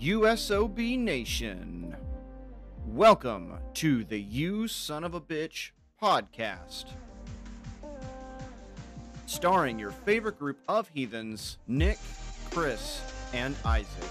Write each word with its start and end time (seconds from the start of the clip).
USOB 0.00 0.98
Nation. 0.98 1.94
Welcome 2.86 3.58
to 3.74 4.02
the 4.02 4.18
You 4.18 4.66
Son 4.66 5.04
of 5.04 5.12
a 5.12 5.20
Bitch 5.20 5.72
podcast. 6.02 6.86
Starring 9.26 9.78
your 9.78 9.90
favorite 9.90 10.38
group 10.38 10.56
of 10.68 10.88
heathens, 10.94 11.58
Nick, 11.68 11.98
Chris, 12.50 13.02
and 13.34 13.54
Isaac. 13.66 14.08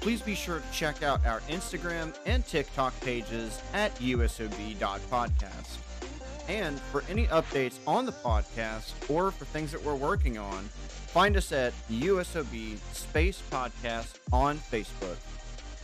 Please 0.00 0.20
be 0.20 0.34
sure 0.34 0.58
to 0.58 0.72
check 0.76 1.04
out 1.04 1.24
our 1.24 1.42
Instagram 1.42 2.12
and 2.26 2.44
TikTok 2.44 2.98
pages 3.02 3.62
at 3.72 3.94
USOB.podcast. 4.00 5.78
And 6.48 6.80
for 6.80 7.04
any 7.08 7.28
updates 7.28 7.78
on 7.86 8.04
the 8.04 8.10
podcast 8.10 8.94
or 9.08 9.30
for 9.30 9.44
things 9.44 9.70
that 9.70 9.84
we're 9.84 9.94
working 9.94 10.38
on, 10.38 10.68
find 11.10 11.36
us 11.36 11.50
at 11.52 11.72
USOB 11.90 12.78
Space 12.92 13.42
Podcast 13.50 14.18
on 14.32 14.58
Facebook. 14.58 15.16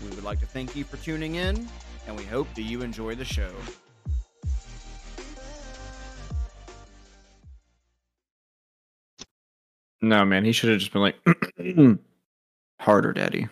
We 0.02 0.10
would 0.10 0.24
like 0.24 0.40
to 0.40 0.46
thank 0.46 0.76
you 0.76 0.84
for 0.84 0.96
tuning 0.98 1.34
in, 1.34 1.68
and 2.06 2.16
we 2.16 2.24
hope 2.24 2.46
that 2.54 2.62
you 2.62 2.82
enjoy 2.82 3.16
the 3.16 3.24
show. 3.24 3.50
No, 10.00 10.24
man, 10.24 10.44
he 10.44 10.52
should 10.52 10.70
have 10.70 10.78
just 10.78 10.92
been 10.92 11.02
like, 11.02 11.16
harder, 12.80 13.12
daddy. 13.12 13.48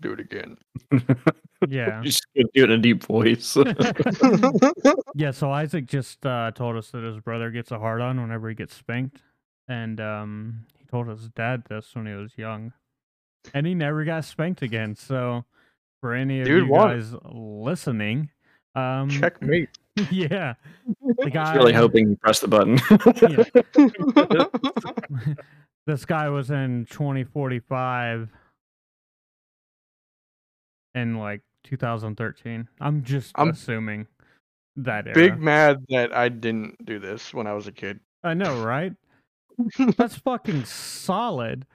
Do 0.00 0.12
it 0.12 0.20
again. 0.20 0.56
Yeah. 1.68 2.00
Just 2.02 2.26
do 2.34 2.48
it 2.54 2.70
in 2.70 2.70
a 2.70 2.78
deep 2.78 3.04
voice. 3.04 3.54
Yeah, 5.14 5.32
so 5.32 5.50
Isaac 5.50 5.84
just 5.84 6.24
uh, 6.24 6.52
told 6.54 6.76
us 6.76 6.90
that 6.92 7.04
his 7.04 7.18
brother 7.20 7.50
gets 7.50 7.70
a 7.70 7.78
hard 7.78 8.00
on 8.00 8.18
whenever 8.18 8.48
he 8.48 8.54
gets 8.54 8.74
spanked. 8.74 9.20
And 9.68 10.00
um, 10.00 10.64
he 10.78 10.79
told 10.90 11.08
his 11.08 11.28
dad 11.28 11.64
this 11.68 11.94
when 11.94 12.06
he 12.06 12.14
was 12.14 12.32
young. 12.36 12.72
And 13.54 13.66
he 13.66 13.74
never 13.74 14.04
got 14.04 14.24
spanked 14.24 14.62
again. 14.62 14.96
So 14.96 15.44
for 16.00 16.14
any 16.14 16.40
of 16.40 16.46
Dude, 16.46 16.64
you 16.64 16.70
what? 16.70 16.88
guys 16.88 17.14
listening, 17.24 18.30
um, 18.74 19.08
Checkmate. 19.08 19.70
yeah. 20.10 20.54
The 21.00 21.26
I 21.26 21.28
guy, 21.30 21.54
was 21.54 21.56
really 21.56 21.72
hoping 21.72 22.10
you 22.10 22.16
pressed 22.16 22.42
the 22.42 22.48
button. 22.48 22.76
this 25.86 26.04
guy 26.04 26.28
was 26.28 26.50
in 26.50 26.86
2045 26.90 28.28
in 30.94 31.18
like 31.18 31.40
2013. 31.64 32.68
I'm 32.80 33.02
just 33.02 33.32
I'm 33.34 33.50
assuming 33.50 34.06
that 34.76 35.06
era. 35.06 35.14
Big 35.14 35.40
mad 35.40 35.84
that 35.88 36.12
I 36.12 36.28
didn't 36.28 36.84
do 36.84 36.98
this 36.98 37.34
when 37.34 37.46
I 37.46 37.54
was 37.54 37.66
a 37.66 37.72
kid. 37.72 38.00
I 38.22 38.34
know, 38.34 38.62
right? 38.62 38.92
That's 39.96 40.16
fucking 40.16 40.64
solid. 40.64 41.66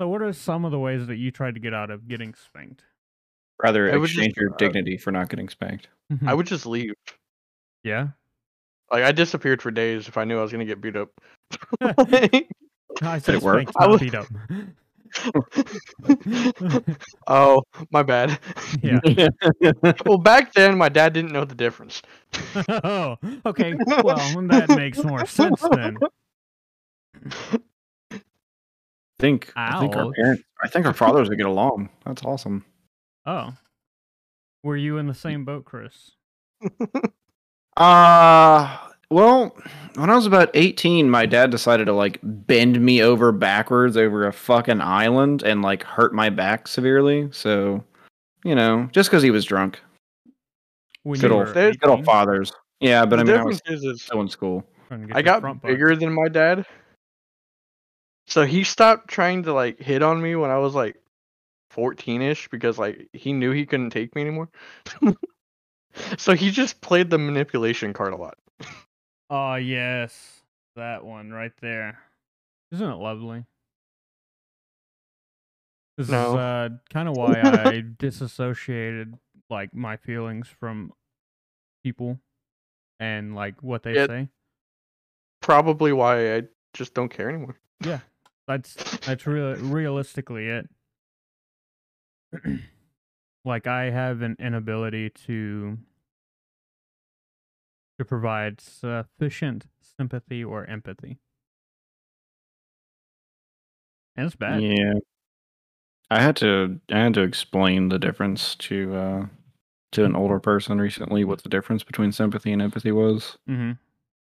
So, 0.00 0.08
what 0.08 0.22
are 0.22 0.32
some 0.32 0.64
of 0.64 0.72
the 0.72 0.78
ways 0.78 1.06
that 1.06 1.16
you 1.16 1.30
tried 1.30 1.54
to 1.54 1.60
get 1.60 1.72
out 1.72 1.90
of 1.90 2.08
getting 2.08 2.34
spanked? 2.34 2.82
Rather 3.62 3.92
I 3.92 3.96
would 3.96 4.08
just, 4.08 4.18
exchange 4.18 4.36
your 4.36 4.52
uh, 4.52 4.56
dignity 4.58 4.98
for 4.98 5.10
not 5.10 5.30
getting 5.30 5.48
spanked. 5.48 5.88
I 6.26 6.34
would 6.34 6.46
just 6.46 6.66
leave. 6.66 6.92
yeah. 7.82 8.08
Like 8.90 9.04
I 9.04 9.12
disappeared 9.12 9.62
for 9.62 9.70
days 9.70 10.06
if 10.06 10.16
I 10.16 10.24
knew 10.24 10.38
I 10.38 10.42
was 10.42 10.52
gonna 10.52 10.64
get 10.64 10.80
beat 10.80 10.96
up. 10.96 11.10
I 11.80 13.18
said 13.18 13.36
it 13.36 13.42
work? 13.42 13.68
spanked, 13.68 13.72
I 13.78 13.86
not 13.86 13.90
was- 13.90 14.00
beat 14.00 14.14
up. 14.14 14.26
oh, 17.26 17.62
my 17.90 18.02
bad. 18.02 18.38
yeah. 18.82 18.98
well, 20.06 20.18
back 20.18 20.52
then 20.52 20.76
my 20.76 20.88
dad 20.88 21.12
didn't 21.12 21.32
know 21.32 21.44
the 21.44 21.54
difference. 21.54 22.02
oh, 22.68 23.16
okay. 23.46 23.74
Well, 24.04 24.16
that 24.48 24.74
makes 24.76 25.02
more 25.02 25.24
sense 25.26 25.62
then. 25.72 25.96
think 29.18 29.52
I 29.56 29.80
think 29.80 29.96
our 29.96 30.12
parents 30.12 30.42
I 30.62 30.68
think 30.68 30.86
our 30.86 30.94
fathers 30.94 31.28
would 31.28 31.38
get 31.38 31.46
along. 31.46 31.88
That's 32.04 32.22
awesome. 32.24 32.64
Oh. 33.24 33.52
Were 34.62 34.76
you 34.76 34.98
in 34.98 35.06
the 35.06 35.14
same 35.14 35.44
boat, 35.44 35.64
Chris? 35.64 36.12
Uh 37.78 38.78
well, 39.10 39.54
when 39.94 40.10
I 40.10 40.16
was 40.16 40.26
about 40.26 40.50
18, 40.54 41.08
my 41.08 41.26
dad 41.26 41.50
decided 41.50 41.84
to 41.84 41.92
like 41.92 42.18
bend 42.22 42.80
me 42.80 43.02
over 43.02 43.30
backwards 43.30 43.96
over 43.96 44.26
a 44.26 44.32
fucking 44.32 44.80
island 44.80 45.42
and 45.44 45.62
like 45.62 45.84
hurt 45.84 46.12
my 46.12 46.28
back 46.28 46.66
severely. 46.66 47.28
So, 47.30 47.84
you 48.44 48.54
know, 48.54 48.88
just 48.92 49.10
because 49.10 49.22
he 49.22 49.30
was 49.30 49.44
drunk. 49.44 49.80
When 51.04 51.20
Good 51.20 51.30
you 51.30 51.36
old, 51.36 51.46
were 51.46 51.72
good 51.72 51.88
old 51.88 52.04
fathers. 52.04 52.52
Yeah, 52.80 53.06
but 53.06 53.16
the 53.16 53.22
I 53.22 53.24
mean, 53.24 53.36
I 53.36 53.44
was 53.44 53.60
is, 53.66 53.84
is 53.84 54.02
still 54.02 54.20
in 54.20 54.28
school. 54.28 54.66
Trying 54.88 55.02
to 55.02 55.06
get 55.06 55.16
I 55.16 55.22
got 55.22 55.40
front 55.40 55.62
butt. 55.62 55.70
bigger 55.70 55.94
than 55.94 56.12
my 56.12 56.28
dad, 56.28 56.66
so 58.26 58.44
he 58.44 58.64
stopped 58.64 59.08
trying 59.08 59.42
to 59.44 59.52
like 59.52 59.78
hit 59.80 60.02
on 60.02 60.20
me 60.20 60.34
when 60.36 60.50
I 60.50 60.58
was 60.58 60.74
like 60.74 60.96
14ish 61.72 62.50
because 62.50 62.78
like 62.78 63.08
he 63.12 63.32
knew 63.32 63.52
he 63.52 63.66
couldn't 63.66 63.90
take 63.90 64.14
me 64.14 64.22
anymore. 64.22 64.48
so 66.18 66.34
he 66.34 66.50
just 66.50 66.80
played 66.80 67.10
the 67.10 67.18
manipulation 67.18 67.92
card 67.92 68.12
a 68.12 68.16
lot. 68.16 68.36
Oh, 69.30 69.54
yes. 69.56 70.42
That 70.76 71.04
one 71.04 71.30
right 71.30 71.52
there. 71.60 71.98
Isn't 72.72 72.90
it 72.90 72.96
lovely? 72.96 73.44
This 75.96 76.08
is 76.08 76.34
uh, 76.34 76.68
kind 76.90 77.08
of 77.08 77.14
why 77.16 77.40
I 77.40 77.82
disassociated 77.98 79.18
like 79.48 79.74
my 79.74 79.96
feelings 79.96 80.48
from 80.48 80.92
people 81.82 82.18
and 83.00 83.34
like 83.34 83.62
what 83.62 83.82
they 83.82 83.94
Yeah. 83.94 84.06
say. 84.06 84.28
Probably 85.40 85.92
why 85.92 86.36
I 86.36 86.42
just 86.74 86.92
don't 86.92 87.08
care 87.08 87.28
anymore. 87.30 87.56
That's 88.46 88.74
that's 89.00 89.26
real 89.26 89.56
realistically 89.56 90.48
it. 90.48 90.68
like 93.44 93.66
I 93.66 93.90
have 93.90 94.22
an 94.22 94.36
inability 94.38 95.10
to 95.26 95.78
to 97.98 98.04
provide 98.04 98.60
sufficient 98.60 99.66
sympathy 99.80 100.44
or 100.44 100.64
empathy. 100.66 101.18
And 104.16 104.26
it's 104.26 104.36
bad. 104.36 104.62
Yeah. 104.62 104.94
I 106.10 106.20
had 106.20 106.36
to 106.36 106.80
I 106.90 106.98
had 106.98 107.14
to 107.14 107.22
explain 107.22 107.88
the 107.88 107.98
difference 107.98 108.54
to 108.56 108.94
uh 108.94 109.26
to 109.92 110.04
an 110.04 110.14
older 110.14 110.38
person 110.38 110.78
recently 110.78 111.24
what 111.24 111.42
the 111.42 111.48
difference 111.48 111.82
between 111.82 112.12
sympathy 112.12 112.52
and 112.52 112.62
empathy 112.62 112.92
was 112.92 113.38
hmm 113.46 113.72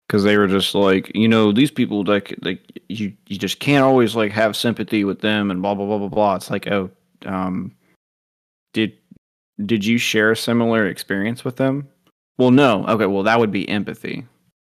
because 0.09 0.25
they 0.25 0.39
were 0.39 0.47
just 0.47 0.75
like 0.75 1.13
you 1.15 1.29
know 1.29 1.53
these 1.53 1.71
people 1.71 2.03
like 2.05 2.35
like 2.43 2.81
you 2.89 3.13
you 3.27 3.39
just 3.39 3.61
can't 3.61 3.85
always 3.85 4.17
like 4.17 4.33
have 4.33 4.57
sympathy 4.57 5.05
with 5.05 5.21
them 5.21 5.51
and 5.51 5.63
blah 5.63 5.75
blah 5.75 5.87
blah 5.87 5.99
blah 5.99 6.09
blah. 6.09 6.35
It's 6.37 6.51
like 6.51 6.67
oh 6.69 6.91
um 7.27 7.75
did 8.73 8.95
did 9.65 9.85
you 9.85 9.99
share 9.99 10.33
a 10.33 10.37
similar 10.37 10.87
experience 10.87 11.45
with 11.45 11.57
them? 11.57 11.89
Well 12.39 12.51
no. 12.51 12.87
Okay 12.87 13.07
well 13.07 13.23
that 13.23 13.39
would 13.39 13.53
be 13.53 13.69
empathy. 13.69 14.27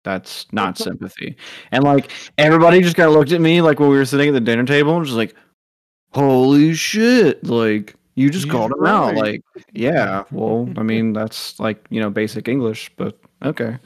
That's 0.02 0.50
not 0.52 0.78
sympathy. 0.78 1.36
And 1.72 1.84
like 1.84 2.10
everybody 2.38 2.80
just 2.80 2.96
kind 2.96 3.08
of 3.08 3.14
looked 3.14 3.32
at 3.32 3.40
me 3.40 3.60
like 3.60 3.78
when 3.78 3.90
we 3.90 3.96
were 3.96 4.04
sitting 4.04 4.28
at 4.28 4.32
the 4.32 4.40
dinner 4.40 4.64
table 4.64 4.96
and 4.96 5.04
just 5.04 5.16
like 5.16 5.34
holy 6.12 6.74
shit 6.74 7.44
like 7.44 7.94
you 8.16 8.30
just 8.30 8.50
called 8.50 8.72
him 8.72 8.84
out 8.84 9.14
like 9.14 9.40
yeah 9.72 10.24
well 10.32 10.68
i 10.76 10.82
mean 10.82 11.12
that's 11.12 11.58
like 11.60 11.86
you 11.88 12.00
know 12.00 12.10
basic 12.10 12.48
english 12.48 12.90
but 12.96 13.16
okay 13.44 13.78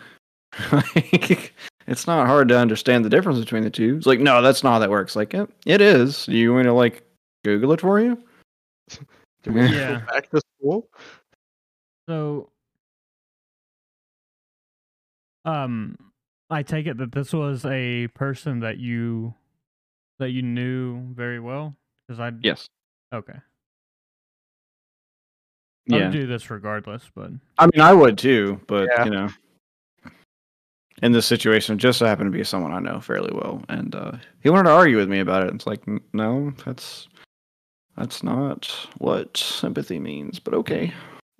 like, 0.72 1.52
it's 1.86 2.06
not 2.06 2.26
hard 2.26 2.48
to 2.48 2.58
understand 2.58 3.04
the 3.04 3.10
difference 3.10 3.38
between 3.38 3.62
the 3.62 3.70
two 3.70 3.96
it's 3.96 4.06
like 4.06 4.20
no 4.20 4.40
that's 4.42 4.62
not 4.62 4.72
how 4.74 4.78
that 4.78 4.90
works 4.90 5.16
like 5.16 5.34
it, 5.34 5.50
it 5.66 5.80
is 5.80 6.26
Do 6.26 6.36
you 6.36 6.52
want 6.54 6.64
to 6.64 6.72
like 6.72 7.02
google 7.44 7.72
it 7.72 7.80
for 7.80 8.00
you 8.00 8.22
Do 9.42 9.52
we 9.52 9.60
go 9.60 9.68
Yeah. 9.68 10.00
back 10.06 10.30
to 10.30 10.40
school? 10.58 10.88
So, 12.08 12.50
um, 15.44 15.96
I 16.50 16.62
take 16.62 16.86
it 16.86 16.96
that 16.98 17.12
this 17.12 17.32
was 17.32 17.64
a 17.64 18.08
person 18.08 18.60
that 18.60 18.78
you 18.78 19.34
that 20.18 20.30
you 20.30 20.42
knew 20.42 21.12
very 21.14 21.40
well 21.40 21.76
because 22.06 22.20
I 22.20 22.32
yes 22.42 22.68
okay. 23.12 23.34
I 25.92 25.96
yeah 25.96 26.04
would 26.04 26.12
do 26.12 26.26
this 26.26 26.48
regardless, 26.50 27.10
but 27.14 27.30
I 27.58 27.66
mean, 27.66 27.80
I 27.80 27.92
would 27.92 28.16
too, 28.16 28.60
but 28.66 28.88
Yeah. 28.88 29.04
you 29.04 29.10
know, 29.10 29.28
in 31.02 31.12
this 31.12 31.26
situation, 31.26 31.78
just 31.78 31.98
so 31.98 32.06
happened 32.06 32.32
to 32.32 32.36
be 32.38 32.44
someone 32.44 32.72
I 32.72 32.78
know 32.78 33.00
fairly 33.00 33.32
well, 33.34 33.62
and 33.68 33.94
uh, 33.94 34.12
he 34.42 34.50
wanted 34.50 34.68
to 34.68 34.74
argue 34.74 34.96
with 34.96 35.08
me 35.08 35.20
about 35.20 35.46
it. 35.46 35.54
It's 35.54 35.66
like, 35.66 35.82
no, 36.12 36.52
that's 36.64 37.08
that's 37.96 38.22
not 38.22 38.66
what 38.98 39.36
sympathy 39.36 39.98
means, 39.98 40.38
but 40.38 40.54
okay. 40.54 40.92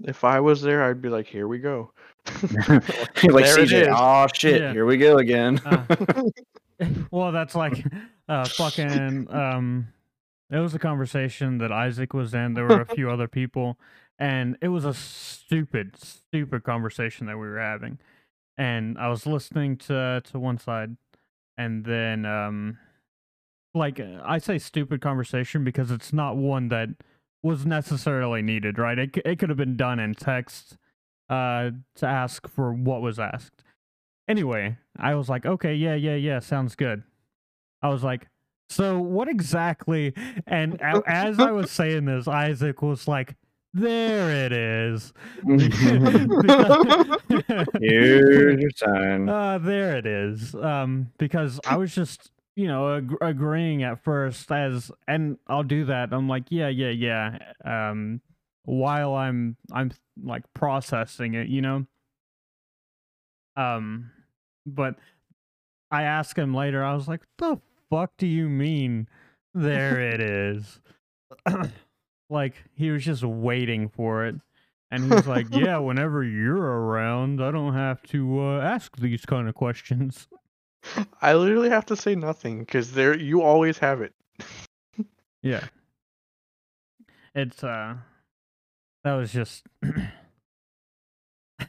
If 0.02 0.24
I 0.24 0.40
was 0.40 0.60
there, 0.60 0.82
I'd 0.82 1.00
be 1.00 1.08
like, 1.08 1.26
"Here 1.26 1.46
we 1.46 1.58
go." 1.58 1.92
like 2.26 3.44
CJ, 3.44 3.94
oh 3.96 4.26
shit, 4.34 4.60
Yeah. 4.60 4.72
here 4.72 4.86
we 4.86 4.96
go 4.96 5.18
again. 5.18 5.60
Uh, 5.64 5.84
well, 7.10 7.32
that's 7.32 7.54
like 7.54 7.84
uh 8.28 8.44
fucking 8.44 9.28
um 9.30 9.88
it 10.50 10.58
was 10.58 10.74
a 10.74 10.78
conversation 10.78 11.58
that 11.58 11.70
Isaac 11.70 12.14
was 12.14 12.34
in. 12.34 12.54
There 12.54 12.64
were 12.64 12.80
a 12.80 12.86
few 12.86 13.10
other 13.10 13.28
people 13.28 13.78
and 14.18 14.56
it 14.60 14.68
was 14.68 14.84
a 14.84 14.94
stupid 14.94 15.96
stupid 15.96 16.64
conversation 16.64 17.26
that 17.26 17.36
we 17.36 17.46
were 17.46 17.58
having. 17.58 17.98
And 18.56 18.98
I 18.98 19.08
was 19.08 19.26
listening 19.26 19.76
to 19.78 20.22
to 20.24 20.38
one 20.38 20.58
side 20.58 20.96
and 21.56 21.84
then 21.84 22.24
um 22.26 22.78
like 23.74 23.98
uh, 23.98 24.20
I 24.24 24.38
say 24.38 24.58
stupid 24.58 25.00
conversation 25.00 25.64
because 25.64 25.90
it's 25.90 26.12
not 26.12 26.36
one 26.36 26.68
that 26.68 26.88
was 27.42 27.66
necessarily 27.66 28.42
needed, 28.42 28.78
right? 28.78 28.98
It 28.98 29.16
it 29.24 29.38
could 29.38 29.48
have 29.48 29.58
been 29.58 29.76
done 29.76 29.98
in 29.98 30.14
text 30.14 30.76
uh 31.28 31.70
to 31.96 32.06
ask 32.06 32.48
for 32.48 32.72
what 32.72 33.02
was 33.02 33.18
asked. 33.18 33.64
Anyway, 34.28 34.78
I 34.96 35.14
was 35.14 35.28
like, 35.28 35.44
"Okay, 35.44 35.74
yeah, 35.74 35.94
yeah, 35.94 36.14
yeah, 36.14 36.38
sounds 36.38 36.74
good." 36.76 37.02
I 37.82 37.88
was 37.88 38.02
like, 38.02 38.28
"So 38.70 38.98
what 39.00 39.28
exactly?" 39.28 40.14
And 40.46 40.80
as 40.80 41.38
I 41.38 41.50
was 41.50 41.70
saying 41.72 42.06
this, 42.06 42.26
Isaac 42.28 42.80
was 42.82 43.06
like, 43.08 43.36
"There 43.74 44.30
it 44.46 44.52
is." 44.52 45.12
Here's 47.80 48.60
your 48.60 48.70
sign. 48.76 49.28
Uh, 49.34 49.58
there 49.58 49.96
it 49.96 50.06
is. 50.06 50.54
Um, 50.54 51.10
because 51.18 51.60
I 51.66 51.76
was 51.76 51.94
just, 51.94 52.30
you 52.56 52.68
know, 52.68 52.96
ag- 52.96 53.16
agreeing 53.20 53.82
at 53.82 54.02
first 54.02 54.50
as, 54.52 54.90
and 55.08 55.38
I'll 55.48 55.62
do 55.64 55.84
that. 55.86 56.12
I'm 56.12 56.28
like, 56.28 56.44
yeah, 56.50 56.68
yeah, 56.68 56.90
yeah. 56.90 57.38
Um, 57.64 58.20
while 58.64 59.14
I'm, 59.14 59.56
I'm 59.72 59.90
like 60.22 60.44
processing 60.54 61.34
it, 61.34 61.48
you 61.48 61.62
know. 61.62 61.86
Um, 63.56 64.10
but 64.66 64.96
I 65.90 66.02
asked 66.04 66.38
him 66.38 66.54
later. 66.54 66.82
I 66.84 66.94
was 66.94 67.08
like, 67.08 67.22
the 67.38 67.60
fuck 67.90 68.12
do 68.18 68.26
you 68.26 68.48
mean? 68.48 69.08
There 69.54 70.00
it 70.00 70.20
is. 70.20 70.80
like 72.34 72.62
he 72.74 72.90
was 72.90 73.04
just 73.04 73.22
waiting 73.22 73.88
for 73.88 74.26
it. 74.26 74.34
And 74.90 75.10
he's 75.12 75.26
like, 75.26 75.46
"Yeah, 75.50 75.78
whenever 75.88 76.22
you're 76.22 76.56
around, 76.56 77.42
I 77.42 77.50
don't 77.50 77.72
have 77.74 78.02
to 78.08 78.40
uh, 78.40 78.60
ask 78.60 78.96
these 78.98 79.24
kind 79.24 79.48
of 79.48 79.54
questions." 79.54 80.28
I 81.22 81.32
literally 81.34 81.70
have 81.70 81.86
to 81.86 81.96
say 81.96 82.14
nothing 82.14 82.60
because 82.60 82.92
there 82.92 83.16
you 83.16 83.40
always 83.40 83.78
have 83.78 84.02
it. 84.02 84.12
Yeah, 85.42 85.64
it's 87.34 87.64
uh, 87.64 87.94
that 89.02 89.14
was 89.14 89.32
just 89.32 89.64
that 89.82 91.68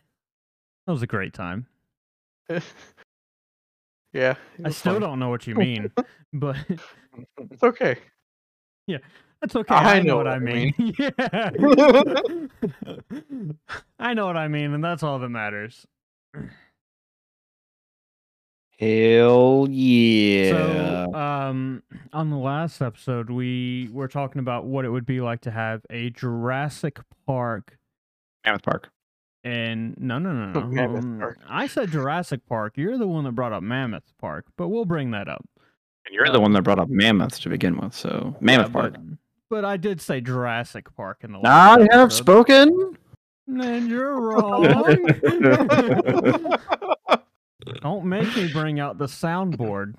was 0.87 1.01
a 1.01 1.07
great 1.07 1.33
time. 1.33 1.67
yeah. 4.13 4.35
I 4.63 4.69
still 4.69 4.93
fun. 4.93 5.01
don't 5.01 5.19
know 5.19 5.29
what 5.29 5.47
you 5.47 5.55
mean, 5.65 5.91
but 6.33 6.57
It's 7.39 7.63
okay. 7.63 7.97
That's 9.45 9.55
okay. 9.55 9.75
I 9.75 9.97
I, 9.97 9.99
know 9.99 10.05
know 10.07 10.17
what 10.17 10.25
what 10.25 10.33
I 10.33 10.35
I 10.35 10.39
mean. 10.39 10.73
yeah, 10.97 11.09
I 13.99 14.13
know 14.15 14.25
what 14.25 14.37
I 14.37 14.47
mean, 14.47 14.73
and 14.73 14.83
that's 14.83 15.03
all 15.03 15.19
that 15.19 15.29
matters. 15.29 15.85
Hell 18.79 19.67
yeah. 19.69 20.49
So, 20.49 21.13
um, 21.13 21.83
on 22.11 22.29
the 22.31 22.37
last 22.37 22.81
episode, 22.81 23.29
we 23.29 23.87
were 23.91 24.07
talking 24.07 24.39
about 24.39 24.65
what 24.65 24.83
it 24.83 24.89
would 24.89 25.05
be 25.05 25.21
like 25.21 25.41
to 25.41 25.51
have 25.51 25.81
a 25.91 26.09
Jurassic 26.09 26.99
Park. 27.27 27.77
Mammoth 28.45 28.63
Park. 28.63 28.89
And 29.43 29.95
no, 29.99 30.17
no, 30.17 30.33
no, 30.33 30.59
no. 30.59 30.67
Mammoth 30.71 31.03
um, 31.03 31.19
Park. 31.19 31.37
I 31.47 31.67
said 31.67 31.91
Jurassic 31.91 32.41
Park. 32.49 32.73
You're 32.77 32.97
the 32.97 33.07
one 33.07 33.23
that 33.25 33.33
brought 33.33 33.53
up 33.53 33.61
Mammoth 33.61 34.11
Park, 34.19 34.45
but 34.57 34.69
we'll 34.69 34.85
bring 34.85 35.11
that 35.11 35.29
up. 35.29 35.45
And 36.07 36.13
you're 36.13 36.29
the 36.29 36.39
one 36.39 36.53
that 36.53 36.63
brought 36.63 36.79
up 36.79 36.89
mammoths 36.89 37.39
to 37.39 37.49
begin 37.49 37.77
with, 37.77 37.93
so 37.93 38.35
Mammoth 38.39 38.67
Yeah, 38.67 38.73
Park. 38.73 38.95
But, 39.49 39.61
but 39.61 39.65
I 39.65 39.77
did 39.77 40.01
say 40.01 40.21
Jurassic 40.21 40.93
Park 40.95 41.19
in 41.23 41.31
the 41.31 41.39
last. 41.39 41.79
I 41.79 41.81
last 41.81 41.93
have 41.93 42.13
spoken. 42.13 42.97
And 43.47 43.89
you're 43.89 44.19
wrong. 44.19 44.63
Don't 47.81 48.05
make 48.05 48.35
me 48.35 48.51
bring 48.51 48.79
out 48.79 48.97
the 48.97 49.05
soundboard. 49.05 49.93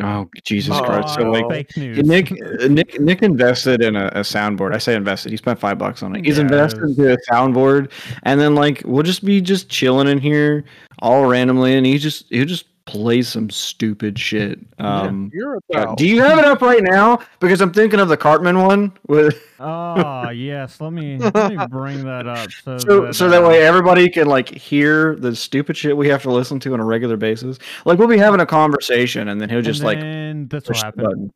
Oh 0.00 0.28
Jesus 0.44 0.76
Oh, 0.76 0.82
Christ! 0.82 1.14
So 1.14 1.30
like, 1.30 1.48
fake 1.48 1.76
news. 1.76 2.06
Nick, 2.06 2.30
Nick, 2.70 3.00
Nick 3.00 3.22
invested 3.22 3.82
in 3.82 3.96
a, 3.96 4.08
a 4.08 4.20
soundboard. 4.20 4.74
I 4.74 4.78
say 4.78 4.94
invested. 4.94 5.30
He 5.30 5.38
spent 5.38 5.58
five 5.58 5.78
bucks 5.78 6.02
on 6.02 6.14
it. 6.14 6.24
He's 6.24 6.36
Yeah, 6.36 6.42
it 6.42 6.52
invested 6.52 6.82
into 6.82 7.12
a 7.14 7.16
soundboard, 7.30 7.90
and 8.24 8.38
then 8.38 8.54
like 8.54 8.82
we'll 8.84 9.04
just 9.04 9.24
be 9.24 9.40
just 9.40 9.70
chilling 9.70 10.06
in 10.06 10.18
here 10.18 10.64
all 10.98 11.24
randomly, 11.24 11.76
and 11.76 11.86
he 11.86 11.96
just 11.96 12.26
he'll 12.28 12.44
just 12.44 12.66
play 12.86 13.20
some 13.20 13.50
stupid 13.50 14.18
shit. 14.18 14.58
Um, 14.78 15.30
You're 15.34 15.56
uh, 15.56 15.60
about. 15.70 15.98
do 15.98 16.06
you 16.06 16.22
have 16.22 16.38
it 16.38 16.44
up 16.44 16.60
right 16.60 16.82
now? 16.82 17.18
Because 17.40 17.60
I'm 17.60 17.72
thinking 17.72 17.98
of 17.98 18.08
the 18.08 18.16
Cartman 18.16 18.58
one 18.58 18.92
with 19.08 19.42
Oh 19.58 20.28
yes, 20.34 20.80
let 20.80 20.92
me 20.92 21.18
let 21.18 21.50
me 21.50 21.66
bring 21.68 22.04
that 22.04 22.26
up 22.26 22.52
so 22.52 22.78
so 22.78 23.00
that, 23.00 23.14
so 23.14 23.28
that 23.28 23.42
uh, 23.42 23.48
way 23.48 23.62
everybody 23.62 24.08
can 24.08 24.28
like 24.28 24.48
hear 24.50 25.16
the 25.16 25.34
stupid 25.34 25.76
shit 25.76 25.96
we 25.96 26.08
have 26.08 26.22
to 26.22 26.30
listen 26.30 26.60
to 26.60 26.74
on 26.74 26.80
a 26.80 26.84
regular 26.84 27.16
basis. 27.16 27.58
Like 27.84 27.98
we'll 27.98 28.06
be 28.06 28.18
having 28.18 28.40
a 28.40 28.46
conversation, 28.46 29.28
and 29.28 29.40
then 29.40 29.48
he'll 29.48 29.58
and 29.58 29.66
just 29.66 29.82
like 29.82 29.98
then 29.98 30.46
this 30.48 30.68
will 30.68 30.74
push 30.74 30.82
the 30.82 31.30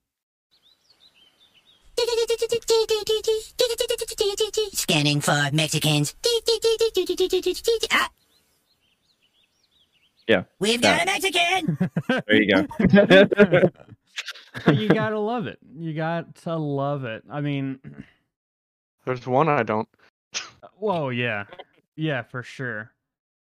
Scanning 4.72 5.20
for 5.20 5.50
Mexicans. 5.52 6.14
Ah. 7.90 8.10
Yeah, 10.30 10.44
We've 10.60 10.80
got 10.80 11.02
a 11.02 11.06
Mexican! 11.06 11.90
There 12.08 12.40
you 12.40 12.54
go. 12.54 12.64
you 14.72 14.86
gotta 14.86 15.18
love 15.18 15.48
it. 15.48 15.58
You 15.76 15.92
got 15.92 16.36
to 16.44 16.54
love 16.54 17.02
it. 17.02 17.24
I 17.28 17.40
mean, 17.40 17.80
There's 19.04 19.26
one 19.26 19.48
I 19.48 19.64
don't. 19.64 19.88
whoa, 20.78 21.08
yeah, 21.08 21.46
yeah, 21.96 22.22
for 22.22 22.44
sure. 22.44 22.92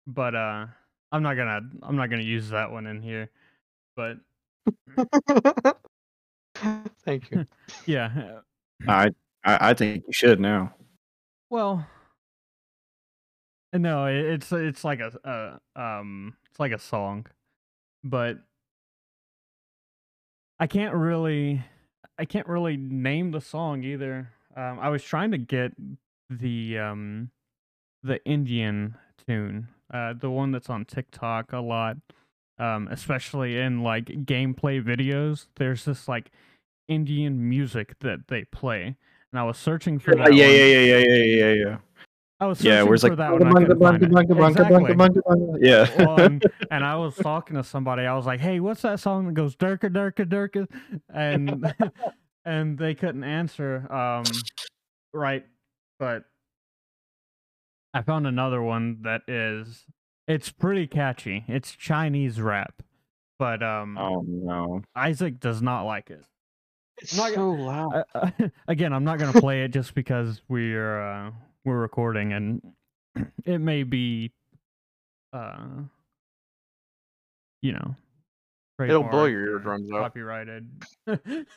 But 0.08 0.36
uh, 0.36 0.68
I'm 1.12 1.22
not 1.22 1.36
gonna 1.36 1.60
I'm 1.84 1.98
not 1.98 2.10
gonna 2.10 2.22
use 2.22 2.48
that 2.52 2.72
one 2.72 2.88
in 2.88 3.02
here. 3.02 3.30
But 3.98 4.20
Thank 7.04 7.30
you. 7.32 7.46
yeah, 7.88 8.40
I, 8.88 9.10
I 9.44 9.72
I 9.72 9.74
think 9.74 10.06
you 10.08 10.14
should 10.14 10.40
now. 10.40 10.74
well, 11.50 11.86
no, 13.74 14.06
it, 14.06 14.16
it's 14.16 14.50
it's 14.54 14.86
like 14.86 15.02
a, 15.02 15.60
a 15.76 15.82
um 15.82 16.36
it's 16.50 16.60
like 16.60 16.72
a 16.72 16.80
song, 16.80 17.26
but 18.04 18.38
I 20.60 20.68
can't 20.68 20.94
really 20.94 21.64
I 22.18 22.26
can't 22.26 22.48
really 22.48 22.78
name 22.78 23.32
the 23.32 23.42
song 23.42 23.84
either. 23.84 24.30
Um, 24.56 24.80
I 24.80 24.90
was 24.90 25.04
trying 25.04 25.32
to 25.32 25.38
get 25.38 25.74
the 26.30 26.78
um 26.78 27.32
the 28.04 28.24
Indian 28.26 28.96
tune, 29.28 29.68
uh, 29.94 30.14
the 30.14 30.30
one 30.30 30.52
that's 30.52 30.70
on 30.70 30.86
TikTok 30.86 31.54
a 31.54 31.60
lot, 31.60 31.98
um, 32.58 32.88
especially 32.92 33.58
in 33.58 33.84
like 33.84 34.06
gameplay 34.06 34.84
videos. 34.84 35.48
There's 35.56 35.86
this 35.86 36.08
like 36.08 36.32
Indian 36.88 37.48
music 37.48 37.96
that 38.00 38.28
they 38.28 38.46
play, 38.46 38.96
and 39.32 39.40
I 39.40 39.44
was 39.44 39.58
searching 39.58 40.00
for 40.00 40.16
that. 40.16 40.34
yeah, 40.34 40.46
one. 40.46 40.56
yeah, 40.56 40.66
yeah, 40.66 40.80
yeah, 40.80 40.98
yeah, 40.98 41.24
yeah, 41.24 41.54
yeah. 41.54 41.78
I 42.40 42.48
was 42.48 42.60
searching 42.60 42.72
Yeah, 42.72 42.84
where 42.84 42.94
it's 42.94 43.04
for 43.04 43.10
like 43.10 43.18
that 43.18 43.32
one. 43.34 43.48
I 43.48 43.54
couldn't 43.54 43.82
find 43.82 44.02
it. 44.02 44.12
Exactly. 44.40 44.96
yeah. 45.62 45.90
Well, 45.98 46.20
and, 46.22 46.44
and 46.72 46.86
I 46.86 46.96
was 46.96 47.16
talking 47.16 47.56
to 47.58 47.64
somebody. 47.64 48.04
I 48.04 48.16
was 48.16 48.26
like, 48.26 48.40
"Hey, 48.40 48.60
what's 48.60 48.82
that 48.84 49.00
song 49.00 49.28
that 49.28 49.34
goes 49.34 49.56
durka 49.56 49.90
durka 49.90 50.26
durka?" 50.26 50.68
And 51.14 51.74
and 52.46 52.78
they 52.78 52.96
couldn't 52.96 53.26
answer. 53.26 53.92
Um, 53.92 54.24
right, 55.14 55.46
but 56.00 56.24
I 57.94 58.02
found 58.04 58.26
another 58.26 58.62
one 58.62 59.02
that 59.02 59.22
is. 59.28 59.86
It's 60.28 60.52
pretty 60.52 60.88
catchy. 60.88 61.44
It's 61.48 61.72
Chinese 61.72 62.40
rap, 62.40 62.84
but 63.38 63.62
um, 63.64 63.98
oh 63.98 64.24
no. 64.26 64.84
Isaac 64.96 65.40
does 65.40 65.62
not 65.62 65.84
like 65.84 66.10
it. 66.10 66.24
It's 67.02 67.16
not 67.18 67.34
so 67.34 67.52
loud. 67.52 68.04
Uh, 68.14 68.30
again, 68.68 68.94
I'm 68.94 69.04
not 69.04 69.20
gonna 69.20 69.40
play 69.40 69.64
it 69.64 69.70
just 69.70 69.94
because 69.94 70.42
we're 70.48 71.02
uh, 71.02 71.32
we're 71.66 71.80
recording 71.80 72.34
and 72.34 72.62
it 73.46 73.60
may 73.60 73.84
be, 73.84 74.32
uh, 75.34 75.58
you 77.62 77.74
know, 77.74 77.96
It'll 78.82 79.04
blow 79.04 79.26
your 79.26 79.42
or 79.42 79.50
eardrums 79.56 79.92
out. 79.92 80.04
Copyrighted. 80.04 80.70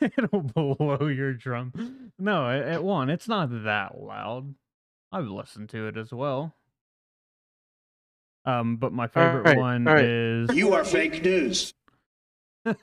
It'll 0.01 0.41
blow 0.41 1.07
your 1.07 1.33
drum. 1.33 2.11
No, 2.19 2.49
it, 2.49 2.73
it 2.73 2.83
won't. 2.83 3.11
It's 3.11 3.29
not 3.29 3.63
that 3.63 3.97
loud. 3.97 4.53
I've 5.11 5.27
listened 5.27 5.69
to 5.69 5.87
it 5.87 5.95
as 5.95 6.11
well. 6.11 6.53
Um, 8.45 8.75
but 8.75 8.91
my 8.91 9.07
favorite 9.07 9.47
Alright, 9.47 9.57
one 9.57 9.87
alright. 9.87 10.03
is. 10.03 10.53
You 10.53 10.73
are 10.73 10.83
fake 10.83 11.23
news. 11.23 11.73
I 12.65 12.73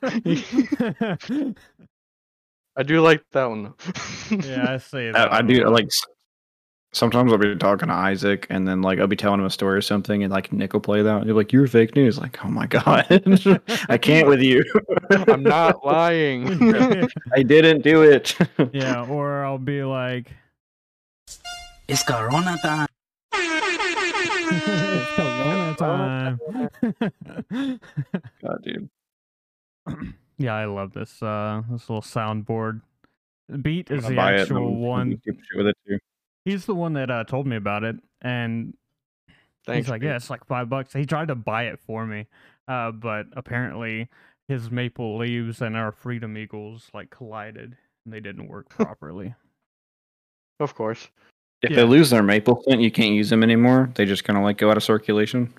do 2.85 3.01
like 3.01 3.23
that 3.33 3.47
one 3.47 3.75
yeah, 4.31 4.75
I 4.75 4.77
see 4.79 5.11
that. 5.11 5.33
I, 5.33 5.39
I 5.39 5.43
do 5.43 5.63
a 5.63 5.65
lot. 5.65 5.73
like. 5.73 5.89
S- 6.93 6.99
Sometimes 6.99 7.33
I'll 7.33 7.39
be 7.39 7.55
talking 7.57 7.89
to 7.89 7.95
Isaac, 7.95 8.47
and 8.51 8.67
then 8.67 8.83
like 8.83 8.99
I'll 8.99 9.07
be 9.07 9.17
telling 9.17 9.41
him 9.41 9.47
a 9.47 9.51
story 9.51 9.77
or 9.79 9.83
something, 9.83 10.23
and 10.23 10.33
like 10.33 10.53
Nick 10.53 10.73
will 10.73 10.81
play 10.81 11.03
that. 11.03 11.17
And 11.17 11.25
he'll 11.25 11.35
be 11.35 11.39
like, 11.39 11.53
"You're 11.53 11.67
fake 11.67 11.95
news." 11.97 12.19
Like, 12.19 12.45
oh 12.45 12.49
my 12.49 12.67
god, 12.67 13.07
I 13.89 13.97
can't 13.99 14.29
with 14.29 14.41
you. 14.43 14.65
I'm 15.29 15.43
not 15.43 15.85
lying. 15.85 16.75
I 17.35 17.43
didn't 17.43 17.83
do 17.83 18.03
it. 18.03 18.37
yeah, 18.73 19.07
or 19.07 19.45
I'll 19.45 19.59
be 19.59 19.83
like, 19.85 20.31
It's 21.89 22.03
Corona 22.03 22.57
time. 22.63 22.89
it's 24.53 25.17
Corona 25.17 25.75
time. 25.79 26.41
God, 28.43 28.63
dude. 28.65 28.89
yeah, 30.39 30.55
I 30.55 30.65
love 30.67 30.93
this 30.93 31.23
uh 31.23 31.63
this 31.71 31.89
little 31.89 32.03
soundboard. 32.03 32.81
Beat 33.63 33.91
is 33.91 34.07
the 34.07 34.15
buy 34.15 34.33
it 34.35 34.35
and 34.35 34.41
actual 34.43 34.57
I'm 34.59 34.63
gonna 34.65 34.87
one. 34.87 35.21
Do 36.45 36.51
stupid 36.51 36.53
shit 36.53 36.53
with 36.53 36.57
it 36.57 36.57
too. 36.57 36.57
He's 36.57 36.67
the 36.67 36.75
one 36.75 36.93
that 36.95 37.11
uh, 37.11 37.25
told 37.25 37.47
me 37.47 37.57
about 37.57 37.85
it, 37.85 37.97
and 38.23 38.75
Thanks, 39.67 39.87
he's 39.87 39.91
like, 39.91 40.01
Pete. 40.01 40.09
"Yeah, 40.09 40.17
it's 40.17 40.31
like 40.31 40.45
five 40.45 40.69
bucks." 40.69 40.93
He 40.93 41.05
tried 41.07 41.29
to 41.29 41.35
buy 41.35 41.65
it 41.65 41.79
for 41.81 42.07
me, 42.07 42.27
uh, 42.69 42.91
but 42.93 43.27
apparently 43.35 44.09
his 44.49 44.71
maple 44.71 45.17
leaves 45.19 45.61
and 45.63 45.77
our 45.77 45.93
freedom 45.93 46.37
eagles 46.37 46.89
like 46.95 47.11
collided, 47.11 47.77
and 48.05 48.15
they 48.15 48.21
didn't 48.21 48.49
work 48.49 48.69
properly. 48.69 49.35
Of 50.59 50.75
course. 50.75 51.09
If 51.63 51.71
Yeah. 51.71 51.77
they 51.77 51.85
lose 51.85 52.11
their 52.11 52.23
maple 52.23 52.63
scent, 52.63 52.81
you 52.81 52.91
can't 52.91 53.15
use 53.15 53.29
them 53.31 53.43
anymore. 53.43 53.91
They 53.95 54.07
just 54.07 54.25
kind 54.25 54.37
of 54.39 54.43
like 54.45 54.57
go 54.59 54.71
out 54.71 54.77
of 54.77 54.83
circulation. 54.83 55.53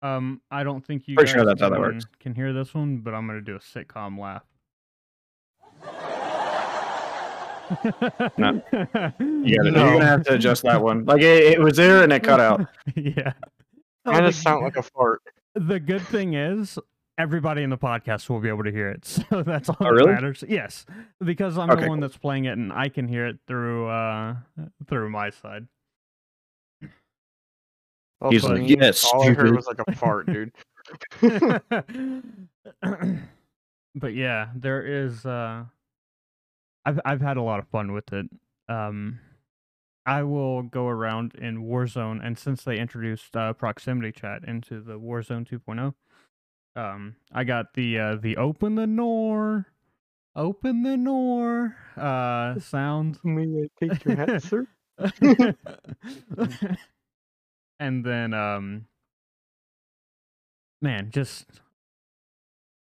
Um, 0.00 0.40
I 0.50 0.64
don't 0.64 0.84
think 0.84 1.06
you 1.06 1.14
Pretty 1.16 1.28
guys 1.32 1.34
sure 1.34 1.44
that's 1.44 1.60
how 1.60 1.68
that 1.70 1.78
works. 1.78 2.04
can 2.18 2.34
hear 2.34 2.52
this 2.52 2.72
one, 2.74 2.98
but 2.98 3.14
I'm 3.14 3.26
gonna 3.26 3.40
do 3.40 3.56
a 3.56 3.60
sitcom 3.60 4.18
laugh. 4.18 4.44
No. 8.38 8.62
You 9.20 9.56
gotta, 9.56 9.70
You're 9.70 9.72
gonna 9.72 10.04
have 10.04 10.22
to 10.24 10.34
adjust 10.34 10.62
that 10.64 10.82
one. 10.82 11.04
Like 11.04 11.20
it, 11.22 11.52
it 11.54 11.60
was 11.60 11.76
there 11.76 12.02
and 12.02 12.12
it 12.12 12.22
cut 12.22 12.40
out. 12.40 12.66
yeah. 12.96 13.32
Kind 14.06 14.24
the- 14.24 14.28
of 14.28 14.34
sound 14.34 14.64
like 14.64 14.76
a 14.76 14.82
fart. 14.82 15.20
The 15.54 15.78
good 15.80 16.02
thing 16.02 16.34
is 16.34 16.78
everybody 17.18 17.62
in 17.62 17.70
the 17.70 17.76
podcast 17.78 18.28
will 18.30 18.40
be 18.40 18.48
able 18.48 18.64
to 18.64 18.70
hear 18.72 18.88
it, 18.88 19.04
so 19.30 19.42
that's 19.42 19.68
all 19.68 19.76
Oh, 19.80 19.84
that 19.84 19.92
really? 19.92 20.12
matters. 20.12 20.42
Yes, 20.48 20.86
because 21.22 21.58
I'm 21.58 21.70
Okay, 21.70 21.82
the 21.82 21.88
one 21.88 22.00
that's 22.00 22.16
playing 22.16 22.46
it, 22.46 22.52
and 22.56 22.72
I 22.72 22.88
can 22.88 23.06
hear 23.06 23.26
it 23.26 23.36
through 23.46 23.88
uh 23.88 24.36
through 24.88 25.10
my 25.10 25.30
side. 25.30 25.66
He's 28.30 28.44
Also, 28.44 28.54
like, 28.56 28.68
"Yes, 28.70 29.04
All 29.12 29.28
I 29.28 29.32
heard 29.34 29.54
was 29.54 29.66
like 29.66 29.80
a 29.86 29.92
fart, 29.96 30.26
dude. 30.26 30.52
but 33.94 34.14
yeah, 34.14 34.48
there 34.56 34.82
is. 34.86 35.26
uh 35.26 35.64
I've 36.84 37.00
I've 37.04 37.20
had 37.20 37.36
a 37.36 37.42
lot 37.42 37.58
of 37.60 37.68
fun 37.68 37.92
with 37.92 38.12
it. 38.12 38.26
Um, 38.68 39.20
I 40.04 40.22
will 40.24 40.62
go 40.62 40.88
around 40.88 41.34
in 41.36 41.64
Warzone, 41.64 42.24
and 42.24 42.36
since 42.38 42.64
they 42.64 42.78
introduced 42.78 43.36
uh, 43.36 43.52
proximity 43.52 44.12
chat 44.12 44.44
into 44.44 44.80
the 44.80 44.98
Warzone 44.98 45.48
2.0, 45.48 45.94
um, 46.74 47.16
I 47.32 47.44
got 47.44 47.74
the 47.74 47.98
uh, 47.98 48.16
the 48.16 48.36
open 48.36 48.74
the 48.74 48.86
door, 48.86 49.68
open 50.34 50.82
the 50.82 50.96
door 50.96 51.76
uh 51.96 52.58
sound. 52.58 53.18
May 53.24 53.64
I 53.64 53.68
take 53.78 54.04
your 54.04 54.16
hat, 54.16 54.36
sir? 54.42 54.66
and 57.80 58.04
then 58.04 58.34
um 58.34 58.86
man 60.80 61.10
just 61.10 61.60